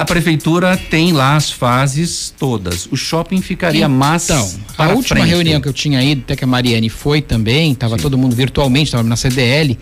[0.00, 2.88] A prefeitura tem lá as fases todas.
[2.90, 4.24] O shopping ficaria então, mais.
[4.24, 5.28] Então, a última frente.
[5.28, 8.86] reunião que eu tinha ido, até que a Mariane foi também, estava todo mundo virtualmente,
[8.86, 9.78] estava na CDL.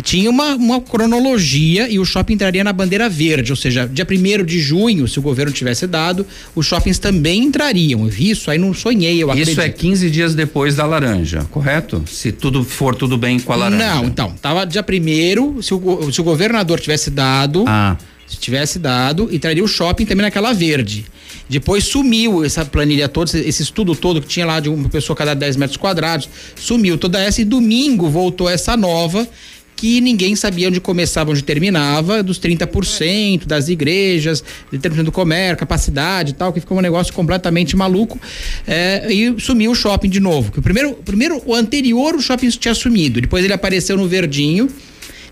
[0.00, 4.44] Tinha uma, uma cronologia e o shopping entraria na bandeira verde, ou seja, dia 1
[4.44, 8.04] de junho, se o governo tivesse dado, os shoppings também entrariam.
[8.04, 9.60] Eu vi isso, aí não sonhei, eu Isso acredito.
[9.60, 12.00] é 15 dias depois da laranja, correto?
[12.06, 13.84] Se tudo for tudo bem com a laranja.
[13.96, 17.96] Não, então, tava dia primeiro, se o, se o governador tivesse dado, Ah,
[18.28, 21.06] se tivesse dado, entraria o shopping também naquela verde.
[21.48, 25.34] Depois sumiu essa planilha toda, esse- estudo todo que tinha lá de uma pessoa cada
[25.34, 29.26] 10 metros quadrados, sumiu toda essa e domingo voltou essa nova
[29.74, 35.56] que ninguém sabia onde começava, onde terminava, dos 30% das igrejas, de 30% do comércio,
[35.56, 38.18] capacidade e tal, que ficou um negócio completamente maluco.
[38.66, 40.50] é, e sumiu o shopping de novo.
[40.50, 43.20] Que o primeiro, primeiro, o anterior, o shopping tinha sumido.
[43.20, 44.68] Depois ele apareceu no verdinho.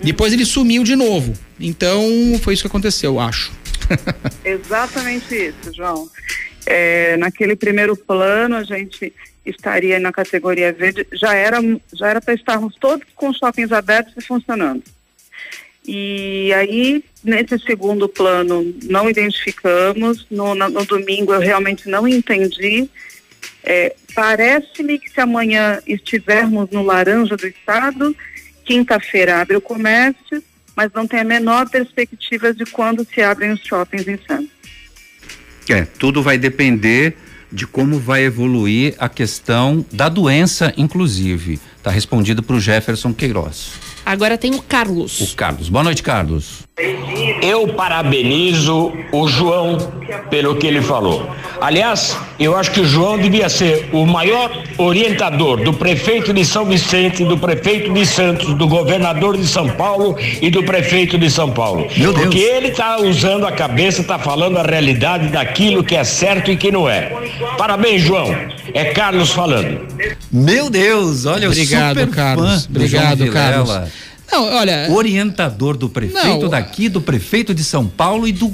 [0.01, 1.33] Depois ele sumiu de novo.
[1.59, 2.03] Então,
[2.43, 3.53] foi isso que aconteceu, eu acho.
[4.45, 6.09] Exatamente isso, João.
[6.65, 9.13] É, naquele primeiro plano, a gente
[9.45, 11.59] estaria na categoria verde, já era
[11.93, 14.83] já era para estarmos todos com os shoppings abertos e funcionando.
[15.87, 20.27] E aí, nesse segundo plano, não identificamos.
[20.29, 22.91] No, no, no domingo, eu realmente não entendi.
[23.63, 28.17] É, Parece-me que se amanhã estivermos no laranja do estado,
[28.67, 30.43] quinta-feira abre o comércio,
[30.75, 34.51] mas não tem a menor perspectiva de quando se abrem os shoppings em Santos.
[35.71, 37.17] É, tudo vai depender
[37.51, 41.61] de como vai evoluir a questão da doença, inclusive.
[41.79, 43.73] Está respondido para o Jefferson Queiroz.
[44.05, 45.21] Agora tem o Carlos.
[45.21, 45.69] O Carlos.
[45.69, 46.63] Boa noite, Carlos.
[47.43, 49.79] Eu parabenizo o João
[50.29, 51.29] pelo que ele falou.
[51.61, 56.65] Aliás, eu acho que o João devia ser o maior orientador do prefeito de São
[56.65, 61.51] Vicente, do prefeito de Santos, do governador de São Paulo e do prefeito de São
[61.51, 61.89] Paulo.
[61.97, 62.27] Meu Deus.
[62.27, 66.57] Porque ele está usando a cabeça, está falando a realidade daquilo que é certo e
[66.57, 67.13] que não é.
[67.57, 68.35] Parabéns, João.
[68.75, 69.87] É Carlos falando.
[70.31, 72.67] Meu Deus, olha, Obrigado, Carlos.
[72.67, 73.71] Obrigado, Carlos.
[74.31, 74.89] Não, olha.
[74.91, 78.53] Orientador do prefeito não, daqui, do prefeito de São Paulo e do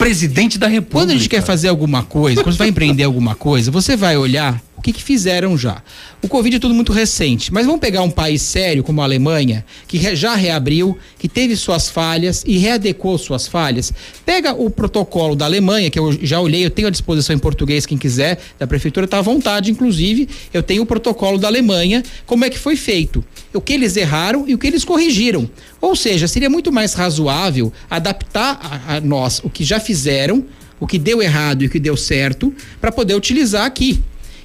[0.00, 0.98] presidente da República.
[0.98, 4.16] Quando a gente quer fazer alguma coisa, quando você vai empreender alguma coisa, você vai
[4.16, 5.82] olhar o que, que fizeram já.
[6.22, 9.62] O Covid é tudo muito recente, mas vamos pegar um país sério como a Alemanha,
[9.86, 13.92] que já reabriu, que teve suas falhas e readecou suas falhas.
[14.24, 17.84] Pega o protocolo da Alemanha, que eu já olhei, eu tenho à disposição em português,
[17.84, 22.46] quem quiser, da prefeitura está à vontade, inclusive, eu tenho o protocolo da Alemanha, como
[22.46, 23.22] é que foi feito,
[23.52, 25.46] o que eles erraram e o que eles corrigiram.
[25.78, 30.42] Ou seja, seria muito mais razoável adaptar a, a nós o que já fizeram,
[30.80, 34.02] o que deu errado e o que deu certo, para poder utilizar aqui.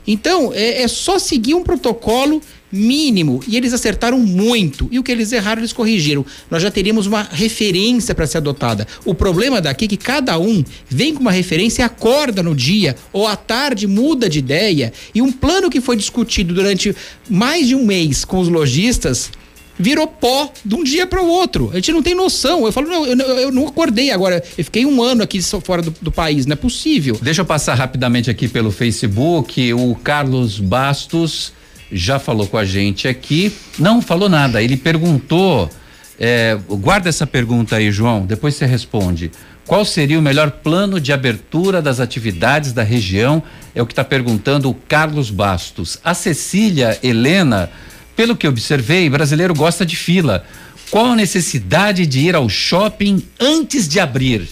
[0.08, 2.42] Então, é, é só seguir um protocolo
[2.72, 6.26] mínimo e eles acertaram muito e o que eles erraram eles corrigiram.
[6.52, 8.86] Nós já teríamos uma referência para ser adotada.
[9.06, 12.96] O problema daqui é que cada um vem com uma referência e acorda no dia
[13.14, 16.96] ou à tarde muda de ideia e um plano que foi discutido durante
[17.30, 19.32] mais de um mês com os lojistas
[19.78, 21.70] virou pó de um dia para o outro.
[21.72, 22.66] A gente não tem noção.
[22.66, 24.44] Eu falo, não, eu, eu, não acordei agora.
[24.58, 27.18] Eu fiquei um ano aqui fora do, do, país, não é possível.
[27.22, 29.74] Deixa eu passar rapidamente aqui pelo Facebook.
[29.74, 31.54] O Carlos Bastos
[31.92, 33.52] já falou com a gente aqui.
[33.78, 34.62] Não falou nada.
[34.62, 35.70] Ele perguntou.
[36.18, 38.26] É, guarda essa pergunta aí, João.
[38.26, 39.32] Depois você responde.
[39.68, 43.42] Qual seria o melhor plano de abertura das atividades da região?
[43.74, 45.98] É o que está perguntando o Carlos Bastos.
[46.04, 47.70] A Cecília Helena
[48.16, 50.46] pelo que observei, brasileiro gosta de fila.
[50.90, 54.48] Qual a necessidade de ir ao shopping antes de abrir?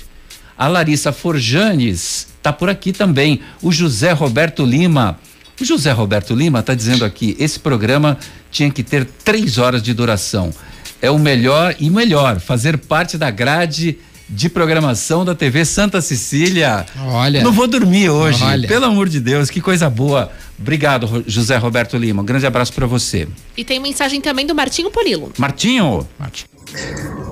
[0.58, 3.42] A Larissa Forjanes está por aqui também.
[3.62, 5.20] O José Roberto Lima.
[5.60, 8.18] O José Roberto Lima está dizendo aqui: esse programa
[8.52, 10.54] tinha que ter três horas de duração.
[11.02, 13.98] É o melhor e melhor fazer parte da grade
[14.30, 16.86] de programação da TV Santa Cecília.
[17.06, 17.44] Olha.
[17.44, 18.44] Não vou dormir hoje.
[18.44, 18.68] Olha.
[18.68, 20.32] Pelo amor de Deus, que coisa boa.
[20.60, 22.22] Obrigado, José Roberto Lima.
[22.22, 23.28] Um grande abraço para você.
[23.58, 25.32] E tem mensagem também do Martinho Polilo.
[25.38, 26.08] Martinho.
[26.18, 26.48] Martinho.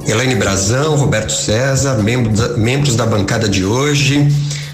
[0.06, 4.28] Elaine Brazão, Roberto César, membros da, membros da bancada de hoje,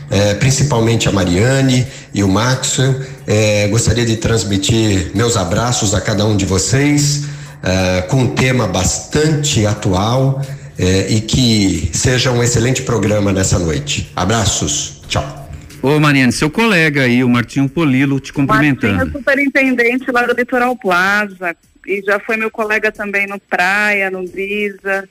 [0.09, 2.99] eh, principalmente a Mariane e o Maxwell.
[3.27, 7.23] Eh, gostaria de transmitir meus abraços a cada um de vocês,
[7.61, 10.41] eh, com um tema bastante atual
[10.77, 14.11] é, e que seja um excelente programa nessa noite.
[14.15, 15.49] Abraços, tchau.
[15.81, 18.95] Ô Mariane, seu colega aí, o Martinho Polilo, te cumprimentando.
[18.95, 21.55] Martinho é superintendente lá do Litoral Plaza
[21.85, 25.07] e já foi meu colega também no Praia, no Brisa,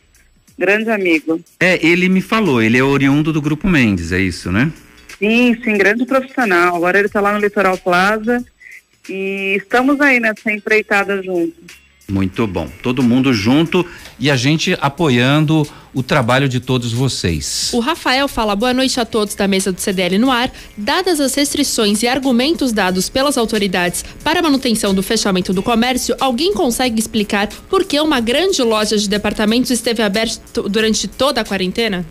[0.58, 1.40] grande amigo.
[1.60, 4.70] É, ele me falou, ele é oriundo do Grupo Mendes, é isso, né?
[5.18, 6.76] Sim, sim, grande profissional.
[6.76, 8.44] Agora ele está lá no Litoral Plaza
[9.08, 11.85] e estamos aí nessa empreitada juntos.
[12.08, 12.68] Muito bom.
[12.82, 13.84] Todo mundo junto
[14.18, 17.70] e a gente apoiando o trabalho de todos vocês.
[17.72, 20.52] O Rafael fala boa noite a todos da mesa do CDL no ar.
[20.76, 26.14] Dadas as restrições e argumentos dados pelas autoridades para a manutenção do fechamento do comércio,
[26.20, 31.44] alguém consegue explicar por que uma grande loja de departamentos esteve aberta durante toda a
[31.44, 32.06] quarentena?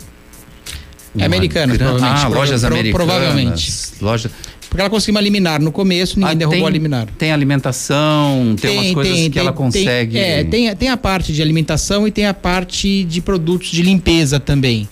[1.18, 2.26] É americana, provavelmente.
[2.26, 3.06] Ah, lojas americanas.
[3.06, 3.74] Provavelmente.
[4.02, 4.32] Loja
[4.76, 7.08] porque ela conseguiu uma liminar no começo, ninguém ah, derrubou tem, a liminar.
[7.18, 10.18] Tem alimentação, tem, tem umas coisas tem, que ela consegue.
[10.18, 14.38] é, tem, tem a parte de alimentação e tem a parte de produtos de limpeza
[14.38, 14.90] também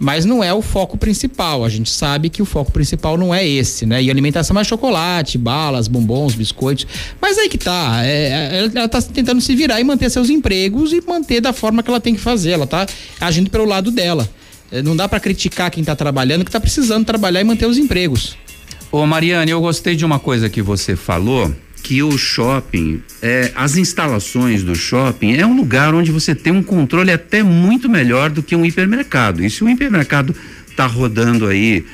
[0.00, 1.64] mas não é o foco principal.
[1.64, 4.00] A gente sabe que o foco principal não é esse, né?
[4.00, 6.86] E alimentação é chocolate, balas, bombons, biscoitos.
[7.20, 8.00] Mas aí que tá.
[8.04, 11.90] É, ela está tentando se virar e manter seus empregos e manter da forma que
[11.90, 12.50] ela tem que fazer.
[12.52, 12.86] Ela está
[13.20, 14.28] agindo pelo lado dela.
[14.70, 17.76] É, não dá para criticar quem está trabalhando, que está precisando trabalhar e manter os
[17.76, 18.36] empregos.
[18.90, 23.76] Ô Mariane, eu gostei de uma coisa que você falou, que o shopping, é, as
[23.76, 28.42] instalações do shopping é um lugar onde você tem um controle até muito melhor do
[28.42, 29.44] que um hipermercado.
[29.44, 30.34] E se o hipermercado
[30.70, 31.84] está rodando aí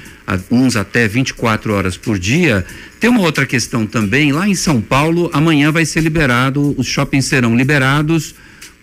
[0.49, 2.65] uns até 24 horas por dia,
[3.01, 7.25] tem uma outra questão também, lá em São Paulo, amanhã vai ser liberado, os shoppings
[7.25, 8.37] serão liberados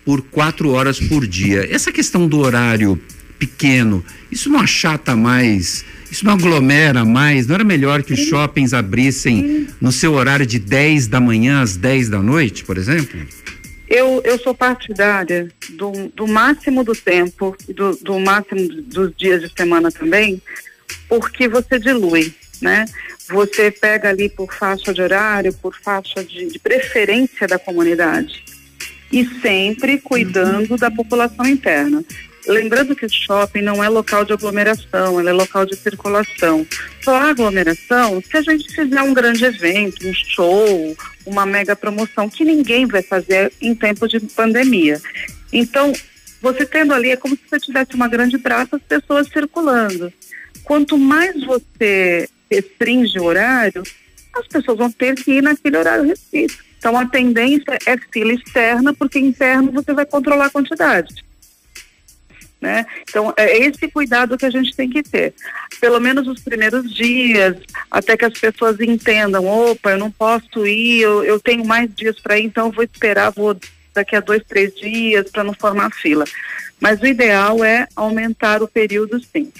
[0.04, 1.66] por quatro horas por dia.
[1.74, 3.00] Essa questão do horário
[3.38, 5.82] pequeno, isso não achata mais,
[6.12, 7.46] isso não aglomera mais?
[7.46, 11.74] Não era melhor que os shoppings abrissem no seu horário de 10 da manhã às
[11.74, 13.18] 10 da noite, por exemplo?
[13.88, 19.50] Eu, eu sou partidária do, do máximo do tempo, do, do máximo dos dias de
[19.56, 20.40] semana também,
[21.08, 22.84] porque você dilui, né?
[23.30, 28.44] Você pega ali por faixa de horário, por faixa de, de preferência da comunidade
[29.10, 32.04] e sempre cuidando da população interna.
[32.46, 36.66] Lembrando que o shopping não é local de aglomeração, é local de circulação.
[37.00, 42.28] Só há aglomeração se a gente fizer um grande evento, um show, uma mega promoção,
[42.28, 45.00] que ninguém vai fazer em tempo de pandemia.
[45.52, 45.92] Então,
[46.40, 50.12] você tendo ali, é como se você tivesse uma grande praça, as pessoas circulando.
[50.64, 53.82] Quanto mais você restringe o horário,
[54.34, 56.58] as pessoas vão ter que ir naquele horário restrito.
[56.76, 61.14] Então, a tendência é fila externa, porque interno você vai controlar a quantidade.
[62.62, 62.86] Né?
[63.02, 65.34] Então, é esse cuidado que a gente tem que ter.
[65.80, 67.56] Pelo menos os primeiros dias,
[67.90, 72.20] até que as pessoas entendam: opa, eu não posso ir, eu, eu tenho mais dias
[72.20, 73.58] para ir, então eu vou esperar, vou
[73.92, 76.24] daqui a dois, três dias para não formar fila.
[76.80, 79.52] Mas o ideal é aumentar o período, sim.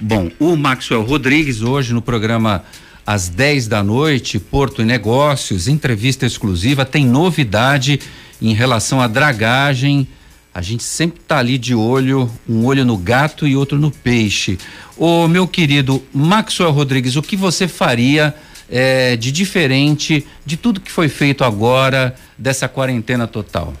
[0.00, 2.64] Bom, o Maxwell Rodrigues, hoje no programa
[3.06, 8.00] às 10 da noite, Porto e Negócios, entrevista exclusiva, tem novidade
[8.42, 10.08] em relação à dragagem
[10.52, 14.58] a gente sempre tá ali de olho, um olho no gato e outro no peixe.
[14.96, 18.34] Ô meu querido Maxwell Rodrigues, o que você faria
[18.68, 23.74] é, de diferente de tudo que foi feito agora dessa quarentena total?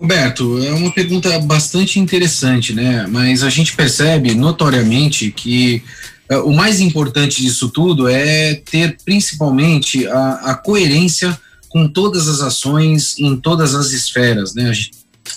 [0.00, 3.06] Roberto, é uma pergunta bastante interessante, né?
[3.06, 5.82] Mas a gente percebe notoriamente que
[6.30, 11.38] uh, o mais importante disso tudo é ter principalmente a, a coerência
[11.70, 14.70] com todas as ações em todas as esferas, né?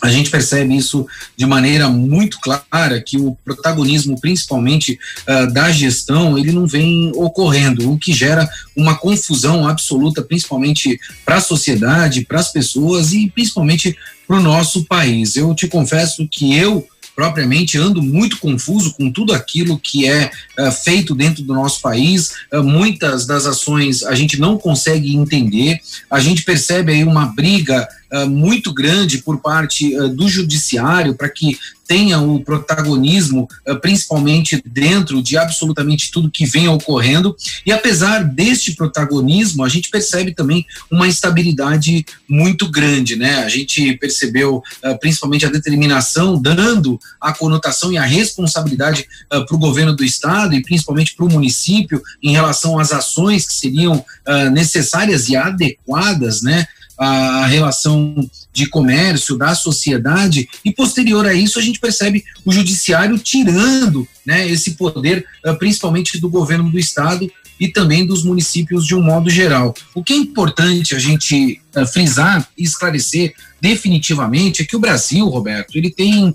[0.02, 1.06] A gente, percebe isso
[1.38, 7.92] de maneira muito clara que o protagonismo, principalmente uh, da gestão, ele não vem ocorrendo,
[7.92, 13.96] o que gera uma confusão absoluta, principalmente para a sociedade, para as pessoas e principalmente
[14.28, 15.36] para o nosso país.
[15.36, 20.72] Eu te confesso que eu propriamente ando muito confuso com tudo aquilo que é uh,
[20.72, 22.32] feito dentro do nosso país.
[22.52, 25.80] Uh, muitas das ações a gente não consegue entender.
[26.10, 31.58] A gente percebe aí uma briga uh, muito grande por parte do judiciário para que
[31.88, 37.36] tenha o protagonismo, uh, principalmente dentro de absolutamente tudo que vem ocorrendo.
[37.66, 43.44] E apesar deste protagonismo, a gente percebe também uma instabilidade muito grande, né?
[43.44, 49.56] A gente percebeu uh, principalmente a determinação dando a conotação e a responsabilidade uh, para
[49.56, 54.04] o governo do estado e principalmente para o município em relação às ações que seriam
[54.52, 56.66] necessárias e adequadas, né?
[56.98, 58.16] A relação
[58.52, 64.48] de comércio da sociedade e posterior a isso a gente percebe o judiciário tirando né,
[64.48, 67.30] esse poder uh, principalmente do governo do estado
[67.60, 69.74] e também dos municípios de um modo geral.
[69.94, 75.28] O que é importante a gente uh, frisar e esclarecer definitivamente é que o Brasil,
[75.28, 76.32] Roberto, ele tem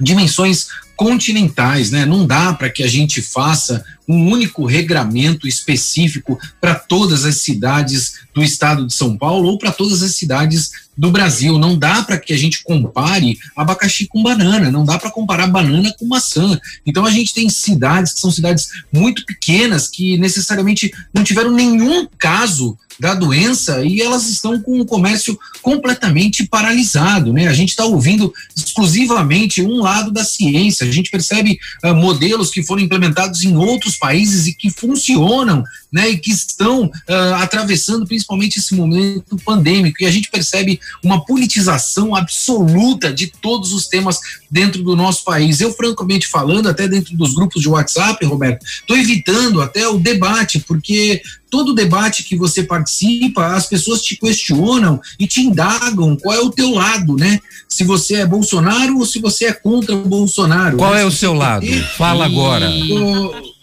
[0.00, 2.06] dimensões continentais, né?
[2.06, 8.14] Não dá para que a gente faça um único regramento específico para todas as cidades
[8.34, 11.58] do estado de São Paulo ou para todas as cidades do Brasil.
[11.58, 15.94] Não dá para que a gente compare abacaxi com banana, não dá para comparar banana
[15.98, 16.58] com maçã.
[16.84, 22.06] Então a gente tem cidades que são cidades muito pequenas que necessariamente não tiveram nenhum
[22.18, 27.46] caso da doença e elas estão com o comércio completamente paralisado, né?
[27.46, 30.86] A gente está ouvindo exclusivamente um lado da ciência.
[30.86, 36.10] A gente percebe uh, modelos que foram implementados em outros países e que funcionam, né?
[36.10, 40.02] E que estão uh, atravessando principalmente esse momento pandêmico.
[40.02, 44.18] E a gente percebe uma politização absoluta de todos os temas
[44.50, 45.60] dentro do nosso país.
[45.60, 50.60] Eu, francamente falando, até dentro dos grupos de WhatsApp, Roberto, estou evitando até o debate,
[50.60, 56.40] porque todo debate que você participa, as pessoas te questionam e te indagam qual é
[56.40, 57.40] o teu lado, né?
[57.68, 60.76] Se você é Bolsonaro ou se você é contra o Bolsonaro.
[60.76, 61.02] Qual né?
[61.02, 61.66] é o seu lado?
[61.96, 62.70] Fala agora.
[62.70, 63.55] O,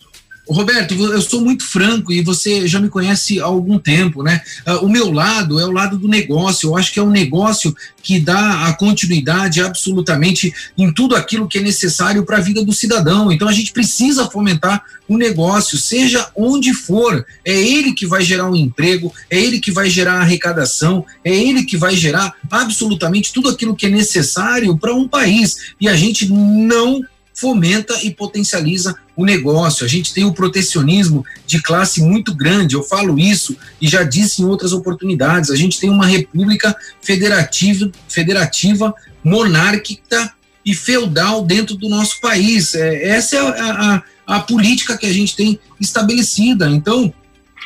[0.48, 4.42] Roberto, eu sou muito franco e você já me conhece há algum tempo, né?
[4.68, 6.70] Uh, o meu lado é o lado do negócio.
[6.70, 11.60] Eu acho que é um negócio que dá a continuidade absolutamente em tudo aquilo que
[11.60, 13.32] é necessário para a vida do cidadão.
[13.32, 17.26] Então a gente precisa fomentar o negócio, seja onde for.
[17.46, 21.64] É ele que vai gerar um emprego, é ele que vai gerar arrecadação, é ele
[21.64, 25.74] que vai gerar absolutamente tudo aquilo que é necessário para um país.
[25.80, 27.02] E a gente não
[27.34, 29.86] fomenta e potencializa o negócio.
[29.86, 34.42] A gente tem um protecionismo de classe muito grande, eu falo isso e já disse
[34.42, 35.50] em outras oportunidades.
[35.50, 40.34] A gente tem uma república federativa, federativa monárquica
[40.66, 42.76] e feudal dentro do nosso país.
[42.76, 46.70] É, essa é a, a, a política que a gente tem estabelecida.
[46.70, 47.14] Então,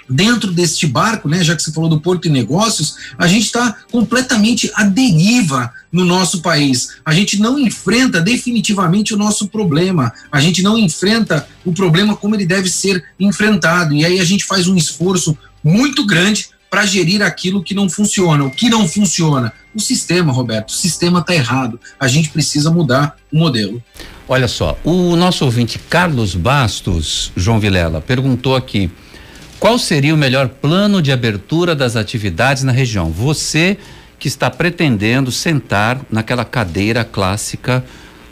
[0.10, 3.76] dentro deste barco, né, já que você falou do Porto e Negócios, a gente está
[3.92, 6.98] completamente à deriva no nosso país.
[7.06, 10.14] A gente não enfrenta definitivamente o nosso problema.
[10.32, 13.94] A gente não enfrenta o problema como ele deve ser enfrentado.
[13.94, 18.44] E aí a gente faz um esforço muito grande para gerir aquilo que não funciona.
[18.44, 19.54] O que não funciona?
[19.74, 20.70] O sistema, Roberto.
[20.70, 21.80] O sistema está errado.
[22.00, 23.82] A gente precisa mudar o modelo.
[24.28, 28.92] Olha só, o nosso ouvinte Carlos Bastos, João Vilela, perguntou aqui.
[29.60, 33.10] Qual seria o melhor plano de abertura das atividades na região?
[33.12, 33.78] Você
[34.20, 37.84] que está pretendendo sentar naquela cadeira clássica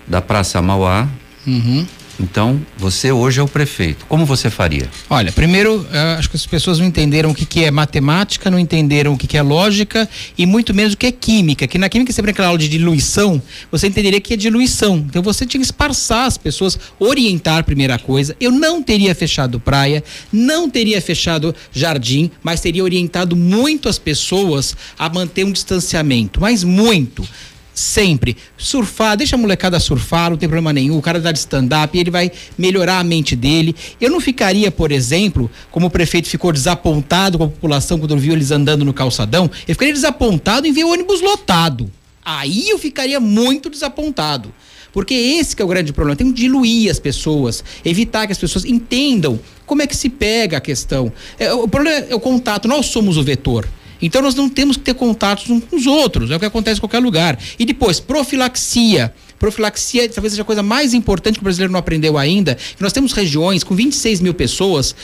[0.08, 1.08] da Praça Mauá,
[1.46, 1.86] uhum.
[2.20, 4.06] Então, você hoje é o prefeito.
[4.08, 4.90] Como você faria?
[5.10, 5.86] Olha, primeiro,
[6.18, 9.28] acho que as pessoas não entenderam o que, que é matemática, não entenderam o que,
[9.28, 10.08] que é lógica
[10.38, 11.68] e muito menos o que é química.
[11.68, 13.42] Que na química, sempre aquela aula de diluição,
[13.72, 14.98] você entenderia que é diluição.
[14.98, 18.36] Então, você tinha que esparçar as pessoas, orientar, primeira coisa.
[18.40, 24.76] Eu não teria fechado praia, não teria fechado jardim, mas teria orientado muito as pessoas
[24.98, 27.28] a manter um distanciamento, mas muito
[27.76, 28.38] sempre.
[28.58, 30.98] Surfar, deixa a molecada surfar, não tem problema nenhum.
[30.98, 33.76] O cara dá de stand-up ele vai melhorar a mente dele.
[34.00, 38.34] Eu não ficaria, por exemplo, como o prefeito ficou desapontado com a população quando viu
[38.34, 41.92] eles andando no calçadão, eu ficaria desapontado em ver o ônibus lotado.
[42.24, 44.52] Aí eu ficaria muito desapontado.
[44.92, 46.16] Porque esse é o grande problema.
[46.16, 50.58] Tem que diluir as pessoas, evitar que as pessoas entendam como é que se pega
[50.58, 51.12] a questão.
[51.38, 53.68] É, o problema é o contato, nós somos o vetor.
[54.06, 56.78] Então nós não temos que ter contatos uns com os outros, é o que acontece
[56.78, 57.40] em qualquer lugar.
[57.58, 59.14] E depois, profilaxia.
[59.40, 62.58] Profilaxia talvez seja a coisa mais importante que o brasileiro não aprendeu ainda.
[62.80, 64.96] nós temos regiões com 26 mil pessoas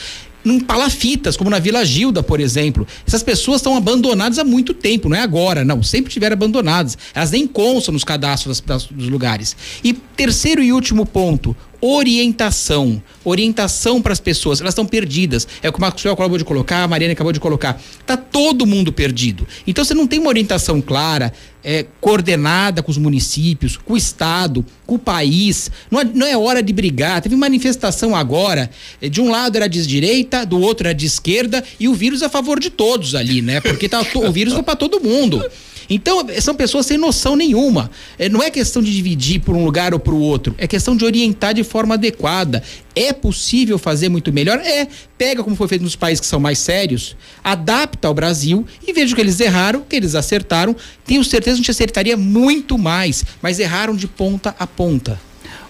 [0.44, 2.86] em palafitas, como na Vila Gilda, por exemplo.
[3.06, 5.82] Essas pessoas estão abandonadas há muito tempo, não é agora, não.
[5.82, 6.98] Sempre estiveram abandonadas.
[7.14, 9.56] Elas nem constam nos cadastros das, das, dos lugares.
[9.84, 13.02] E terceiro e último ponto, orientação.
[13.24, 14.60] Orientação para as pessoas.
[14.60, 15.48] Elas estão perdidas.
[15.60, 17.82] É o que o Maxwell acabou de colocar, a Mariana acabou de colocar.
[18.06, 19.46] Tá todo mundo perdido.
[19.66, 21.32] Então você não tem uma orientação clara,
[21.64, 25.70] é, coordenada com os municípios, com o Estado, com o país.
[25.90, 27.20] Não é, não é hora de brigar.
[27.20, 28.70] Teve manifestação agora.
[29.00, 32.22] É, de um lado era de direita, do outro era de esquerda, e o vírus
[32.22, 33.60] é a favor de todos ali, né?
[33.60, 35.44] Porque tá, o vírus é para todo mundo.
[35.88, 37.90] Então, são pessoas sem noção nenhuma.
[38.18, 40.96] É, não é questão de dividir por um lugar ou para o outro, é questão
[40.96, 42.62] de orientar de forma adequada.
[42.94, 44.58] É possível fazer muito melhor?
[44.58, 44.86] É.
[45.16, 49.14] Pega como foi feito nos países que são mais sérios, adapta ao Brasil e veja
[49.14, 50.76] que eles erraram, que eles acertaram.
[51.06, 55.18] Tenho certeza que a gente acertaria muito mais, mas erraram de ponta a ponta.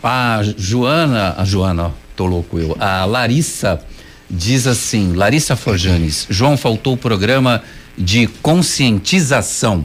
[0.03, 2.77] A Joana, a Joana, tô louco eu.
[2.81, 3.81] A Larissa
[4.29, 7.63] diz assim, Larissa Forjanes, João faltou o programa
[7.97, 9.85] de conscientização.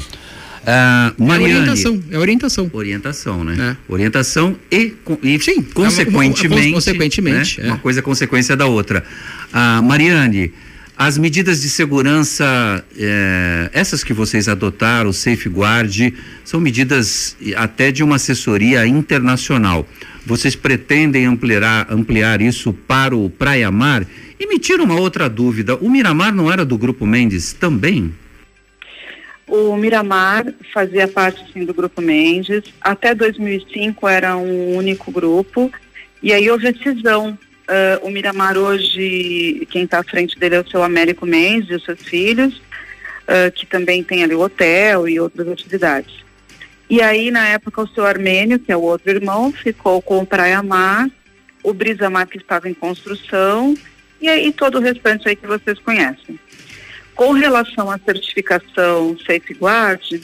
[0.69, 2.69] Ah, Mariane, é orientação, é orientação.
[2.73, 3.77] Orientação, né?
[3.89, 3.91] É.
[3.93, 4.93] Orientação e,
[5.23, 7.67] e Sim, consequentemente, uma, uma, consequentemente né?
[7.67, 7.71] é.
[7.71, 9.01] uma coisa é consequência da outra.
[9.53, 10.51] Ah, Mariane,
[10.97, 16.13] as medidas de segurança, eh, essas que vocês adotaram, o Safeguard,
[16.43, 19.87] são medidas até de uma assessoria internacional.
[20.25, 24.05] Vocês pretendem ampliar, ampliar isso para o Praia Mar?
[24.37, 28.11] E me tira uma outra dúvida: o Miramar não era do Grupo Mendes também?
[29.47, 32.65] O Miramar fazia parte sim do Grupo Mendes.
[32.81, 35.71] Até 2005 era um único grupo.
[36.21, 37.37] E aí houve a cisão.
[37.67, 41.75] Uh, o Miramar hoje, quem está à frente dele é o seu Américo Mendes e
[41.75, 46.15] os seus filhos, uh, que também tem ali o hotel e outras atividades.
[46.89, 50.25] E aí, na época, o seu Armênio, que é o outro irmão, ficou com o
[50.25, 51.09] Praia Mar,
[51.61, 53.75] o Brisa Mar, que estava em construção,
[54.21, 56.39] e aí todo o restante aí que vocês conhecem.
[57.17, 60.21] Com relação à certificação Safeguard,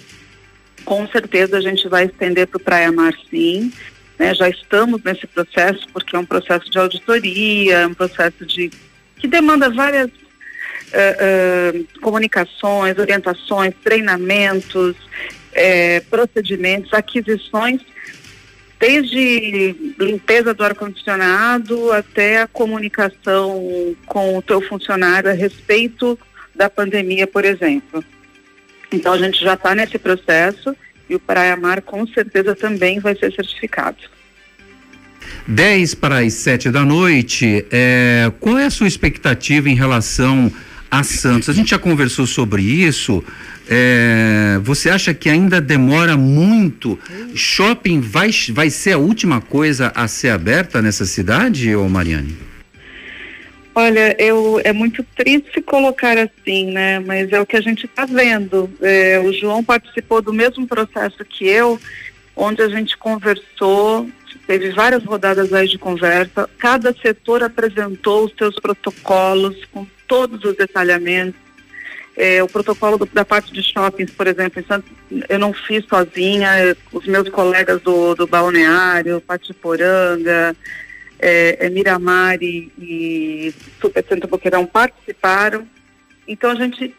[0.85, 3.73] com certeza a gente vai estender para o Praia Mar sim.
[4.19, 4.31] Né?
[4.35, 8.69] Já estamos nesse processo, porque é um processo de auditoria, é um processo de
[9.17, 17.81] que demanda várias uh, uh, comunicações, orientações, treinamentos, uh, procedimentos, aquisições
[18.79, 26.19] desde limpeza do ar-condicionado até a comunicação com o teu funcionário a respeito
[26.55, 28.03] da pandemia, por exemplo.
[28.91, 30.75] Então a gente já está nesse processo
[31.09, 33.97] e o Praia Mar com certeza também vai ser certificado.
[35.47, 40.51] 10 para as 7 da noite, é, qual é a sua expectativa em relação
[40.89, 41.49] a Santos?
[41.49, 43.23] A gente já conversou sobre isso.
[43.67, 46.99] É, você acha que ainda demora muito?
[47.33, 52.52] Shopping vai, vai ser a última coisa a ser aberta nessa cidade, ou Mariane?
[53.75, 56.99] Olha, eu, é muito triste colocar assim, né?
[56.99, 58.69] Mas é o que a gente está vendo.
[58.81, 61.79] É, o João participou do mesmo processo que eu,
[62.35, 64.07] onde a gente conversou,
[64.45, 66.47] teve várias rodadas aí de conversa.
[66.59, 71.41] Cada setor apresentou os seus protocolos com todos os detalhamentos.
[72.15, 74.63] É, o protocolo do, da parte de shoppings, por exemplo,
[75.27, 80.55] eu não fiz sozinha, os meus colegas do, do balneário, Patiporanga,
[81.23, 85.65] é, é, Miramar e, e Super Boqueirão participaram.
[86.27, 86.93] Então a gente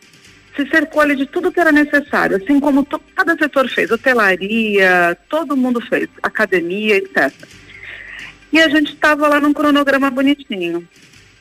[0.56, 5.56] se cercou ali de tudo que era necessário, assim como cada setor fez, hotelaria, todo
[5.56, 7.32] mundo fez, academia, etc.
[8.52, 10.88] E a gente estava lá num cronograma bonitinho.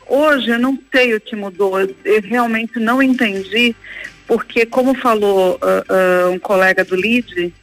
[0.08, 3.76] Hoje eu não sei o que mudou, eu, eu realmente não entendi,
[4.28, 7.54] porque como falou uh, uh, um colega do LID,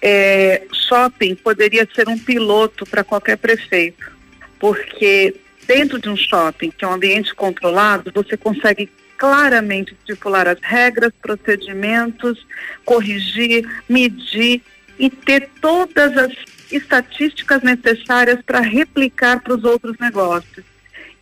[0.00, 4.17] é, shopping poderia ser um piloto para qualquer prefeito
[4.58, 5.34] porque
[5.66, 11.12] dentro de um shopping, que é um ambiente controlado, você consegue claramente estipular as regras,
[11.20, 12.46] procedimentos,
[12.84, 14.62] corrigir, medir
[14.98, 16.32] e ter todas as
[16.70, 20.64] estatísticas necessárias para replicar para os outros negócios.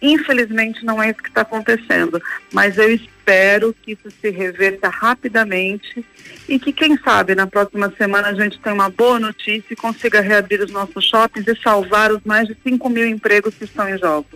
[0.06, 6.04] Infelizmente não é isso que está acontecendo, mas eu espero que isso se reverta rapidamente
[6.48, 10.20] e que, quem sabe, na próxima semana a gente tenha uma boa notícia e consiga
[10.20, 13.98] reabrir os nossos shoppings e salvar os mais de 5 mil empregos que estão em
[13.98, 14.28] jogo.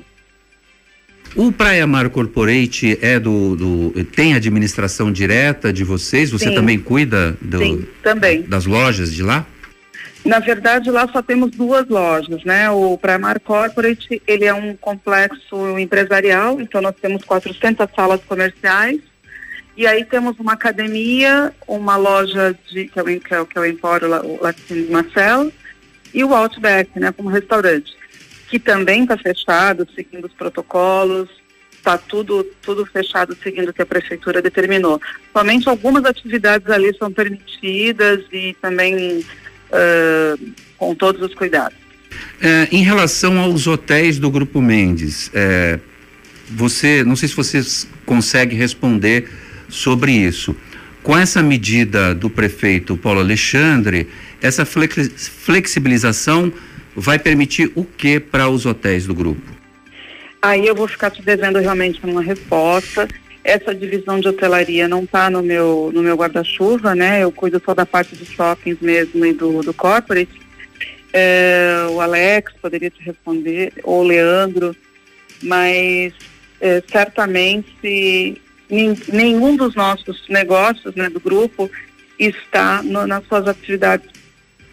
[1.36, 6.32] O Praia Mar Corporate é do, do, tem administração direta de vocês?
[6.32, 6.54] Você Sim.
[6.56, 8.42] também cuida do, Sim, também.
[8.42, 9.46] das lojas de lá?
[10.24, 12.70] Na verdade, lá só temos duas lojas, né?
[12.70, 19.00] O Primar Corporate, ele é um complexo empresarial, então nós temos 400 salas comerciais,
[19.76, 23.60] e aí temos uma academia, uma loja de, que é o, que é, que é
[23.60, 24.08] o Empório
[24.40, 25.50] Latino Marcel,
[26.12, 27.96] e o Outback, né, como restaurante,
[28.48, 31.30] que também está fechado, seguindo os protocolos,
[31.72, 35.00] está tudo, tudo fechado seguindo o que a prefeitura determinou.
[35.32, 39.24] Somente algumas atividades ali são permitidas e também
[39.70, 41.78] uh, com todos os cuidados.
[42.40, 45.78] É, em relação aos hotéis do Grupo Mendes, é,
[46.48, 47.60] você, não sei se você
[48.04, 49.28] consegue responder
[49.68, 50.56] sobre isso.
[51.02, 54.08] Com essa medida do prefeito Paulo Alexandre,
[54.42, 56.52] essa flexibilização
[56.94, 59.60] vai permitir o que para os hotéis do grupo?
[60.42, 63.06] Aí eu vou ficar te devendo realmente uma resposta.
[63.42, 67.22] Essa divisão de hotelaria não está no meu, no meu guarda-chuva, né?
[67.22, 70.40] Eu cuido só da parte dos shoppings mesmo e do, do corporate.
[71.12, 74.76] É, o Alex poderia te responder, ou o Leandro,
[75.42, 76.12] mas
[76.60, 78.40] é, certamente
[79.12, 81.68] nenhum dos nossos negócios, né, do grupo,
[82.18, 84.08] está no, nas suas atividades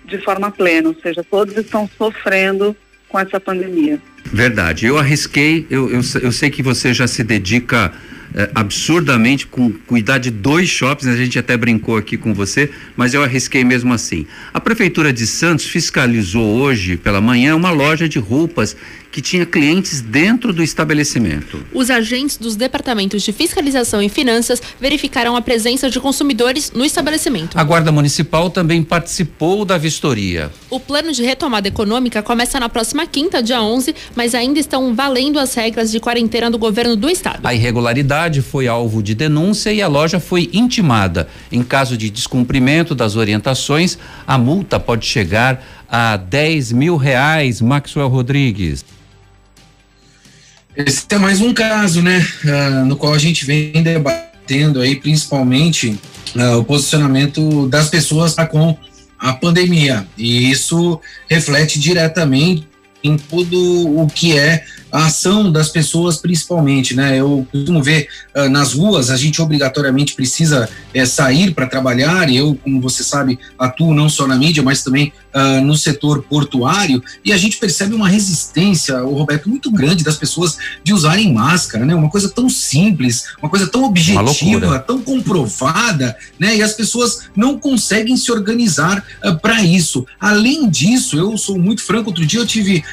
[0.06, 2.76] de forma plena, ou seja, todos estão sofrendo
[3.10, 4.00] com essa pandemia.
[4.26, 4.86] Verdade.
[4.86, 7.94] Eu arrisquei, eu, eu, eu sei que você já se dedica
[8.34, 13.14] é, absurdamente com cuidar de dois shoppings, a gente até brincou aqui com você, mas
[13.14, 14.26] eu arrisquei mesmo assim.
[14.54, 18.76] A Prefeitura de Santos fiscalizou hoje pela manhã uma loja de roupas
[19.18, 21.66] que tinha clientes dentro do estabelecimento.
[21.74, 27.58] Os agentes dos departamentos de fiscalização e finanças verificaram a presença de consumidores no estabelecimento.
[27.58, 30.52] A Guarda Municipal também participou da vistoria.
[30.70, 35.40] O plano de retomada econômica começa na próxima quinta, dia 11, mas ainda estão valendo
[35.40, 37.44] as regras de quarentena do governo do estado.
[37.44, 41.28] A irregularidade foi alvo de denúncia e a loja foi intimada.
[41.52, 43.98] Em caso de descumprimento das orientações,
[44.28, 47.62] a multa pode chegar a 10 mil reais.
[47.62, 48.86] Maxwell Rodrigues.
[50.78, 56.00] Esse é mais um caso, né, uh, no qual a gente vem debatendo aí, principalmente
[56.36, 58.78] uh, o posicionamento das pessoas com
[59.18, 60.06] a pandemia.
[60.16, 62.68] E isso reflete diretamente
[63.04, 63.58] em tudo
[64.00, 64.64] o que é
[64.98, 67.20] a ação das pessoas, principalmente, né?
[67.20, 72.38] Eu costumo ver uh, nas ruas, a gente obrigatoriamente precisa uh, sair para trabalhar, e
[72.38, 77.04] eu, como você sabe, atuo não só na mídia, mas também uh, no setor portuário,
[77.24, 81.86] e a gente percebe uma resistência, o Roberto, muito grande das pessoas de usarem máscara,
[81.86, 81.94] né?
[81.94, 86.56] Uma coisa tão simples, uma coisa tão objetiva, tão comprovada, né?
[86.56, 89.06] E as pessoas não conseguem se organizar
[89.44, 90.08] para isso.
[90.20, 92.84] Além disso, eu sou muito franco, outro dia eu tive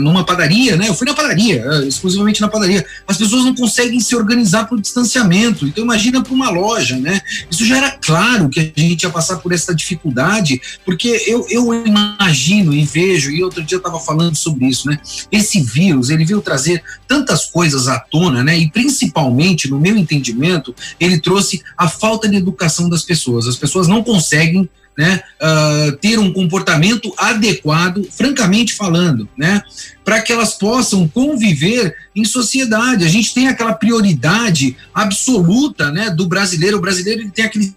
[0.00, 0.88] numa padaria padaria, né?
[0.88, 2.84] Eu fui na padaria, é, exclusivamente na padaria.
[3.06, 5.66] As pessoas não conseguem se organizar para o distanciamento.
[5.66, 7.20] Então imagina para uma loja, né?
[7.50, 11.86] Isso já era claro que a gente ia passar por essa dificuldade, porque eu, eu
[11.86, 14.98] imagino e vejo, e outro dia eu estava falando sobre isso, né?
[15.30, 18.58] Esse vírus, ele veio trazer tantas coisas à tona, né?
[18.58, 23.46] E principalmente, no meu entendimento, ele trouxe a falta de educação das pessoas.
[23.46, 29.62] As pessoas não conseguem né, uh, ter um comportamento adequado, francamente falando, né,
[30.04, 33.04] para que elas possam conviver em sociedade.
[33.04, 36.78] A gente tem aquela prioridade absoluta, né, do brasileiro.
[36.78, 37.74] O brasileiro ele tem aquele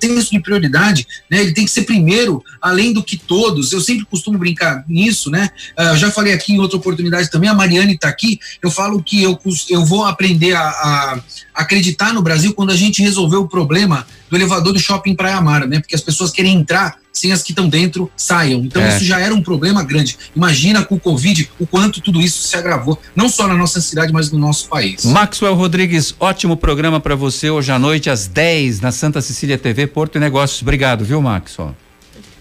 [0.00, 1.40] senso de prioridade, né?
[1.40, 3.72] Ele tem que ser primeiro, além do que todos.
[3.72, 5.48] Eu sempre costumo brincar nisso, né?
[5.78, 8.38] Uh, já falei aqui em outra oportunidade também, a Mariane está aqui.
[8.62, 9.38] Eu falo que eu,
[9.70, 11.20] eu vou aprender a, a,
[11.54, 15.66] acreditar no Brasil quando a gente resolver o problema do elevador do shopping Praia Mar,
[15.66, 15.78] né?
[15.78, 18.60] Porque as pessoas querem entrar sem as que estão dentro saiam.
[18.64, 18.88] Então é.
[18.88, 20.18] isso já era um problema grande.
[20.34, 24.12] Imagina com o Covid o quanto tudo isso se agravou, não só na nossa cidade,
[24.12, 25.04] mas no nosso país.
[25.04, 29.86] Maxwell Rodrigues, ótimo programa para você hoje à noite às 10 na Santa Cecília TV
[29.86, 30.60] Porto e Negócios.
[30.60, 31.76] Obrigado, viu, Maxwell?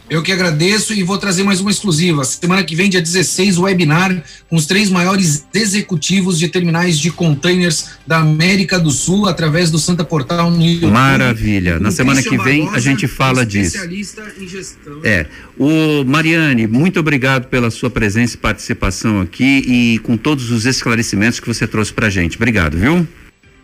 [0.10, 2.24] Eu que agradeço e vou trazer mais uma exclusiva.
[2.26, 7.92] Semana que vem, dia 16, webinar com os três maiores executivos de terminais de containers
[8.06, 10.92] da América do Sul, através do Santa Portal no YouTube.
[10.92, 11.80] Maravilha.
[11.80, 13.78] Na semana que vem a gente fala disso.
[13.86, 15.00] Em gestão.
[15.04, 15.26] É.
[15.58, 21.40] O Mariane, muito obrigado pela sua presença e participação aqui e com todos os esclarecimentos
[21.40, 22.36] que você trouxe pra gente.
[22.36, 23.08] Obrigado, viu?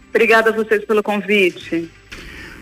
[0.09, 1.89] Obrigada a vocês pelo convite.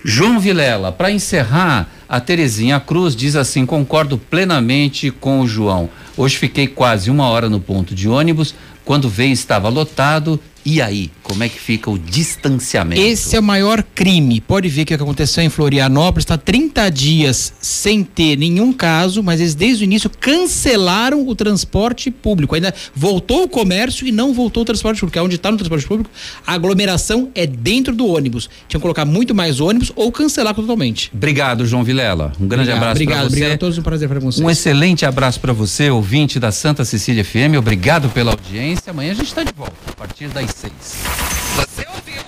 [0.04, 5.90] João Vilela, para encerrar, a Terezinha Cruz diz assim: concordo plenamente com o João.
[6.16, 8.56] Hoje fiquei quase uma hora no ponto de ônibus.
[8.86, 10.40] Quando veio estava lotado
[10.70, 13.02] e aí, como é que fica o distanciamento?
[13.02, 14.42] Esse é o maior crime.
[14.42, 19.24] Pode ver que o que aconteceu em Florianópolis está 30 dias sem ter nenhum caso,
[19.24, 22.54] mas eles desde o início cancelaram o transporte público.
[22.54, 25.18] Ainda voltou o comércio e não voltou o transporte público.
[25.18, 26.12] É onde está no transporte público,
[26.46, 28.50] a aglomeração é dentro do ônibus.
[28.68, 31.10] Tinha que colocar muito mais ônibus ou cancelar totalmente.
[31.14, 32.34] Obrigado, João Vilela.
[32.38, 33.28] Um grande obrigado, abraço para você.
[33.28, 34.46] Obrigado a todos, um prazer para vocês.
[34.46, 37.56] Um excelente abraço para você, ouvinte da Santa Cecília FM.
[37.58, 38.92] Obrigado pela audiência.
[38.92, 42.24] Amanhã a gente está de volta a partir das você ouviu?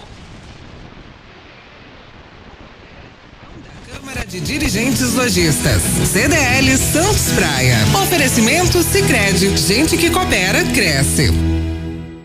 [3.91, 5.81] Câmara de Dirigentes Lojistas.
[6.11, 7.77] CDL Santos Praia.
[8.03, 9.57] Oferecimento Sicredi.
[9.57, 11.31] Gente que coopera, cresce.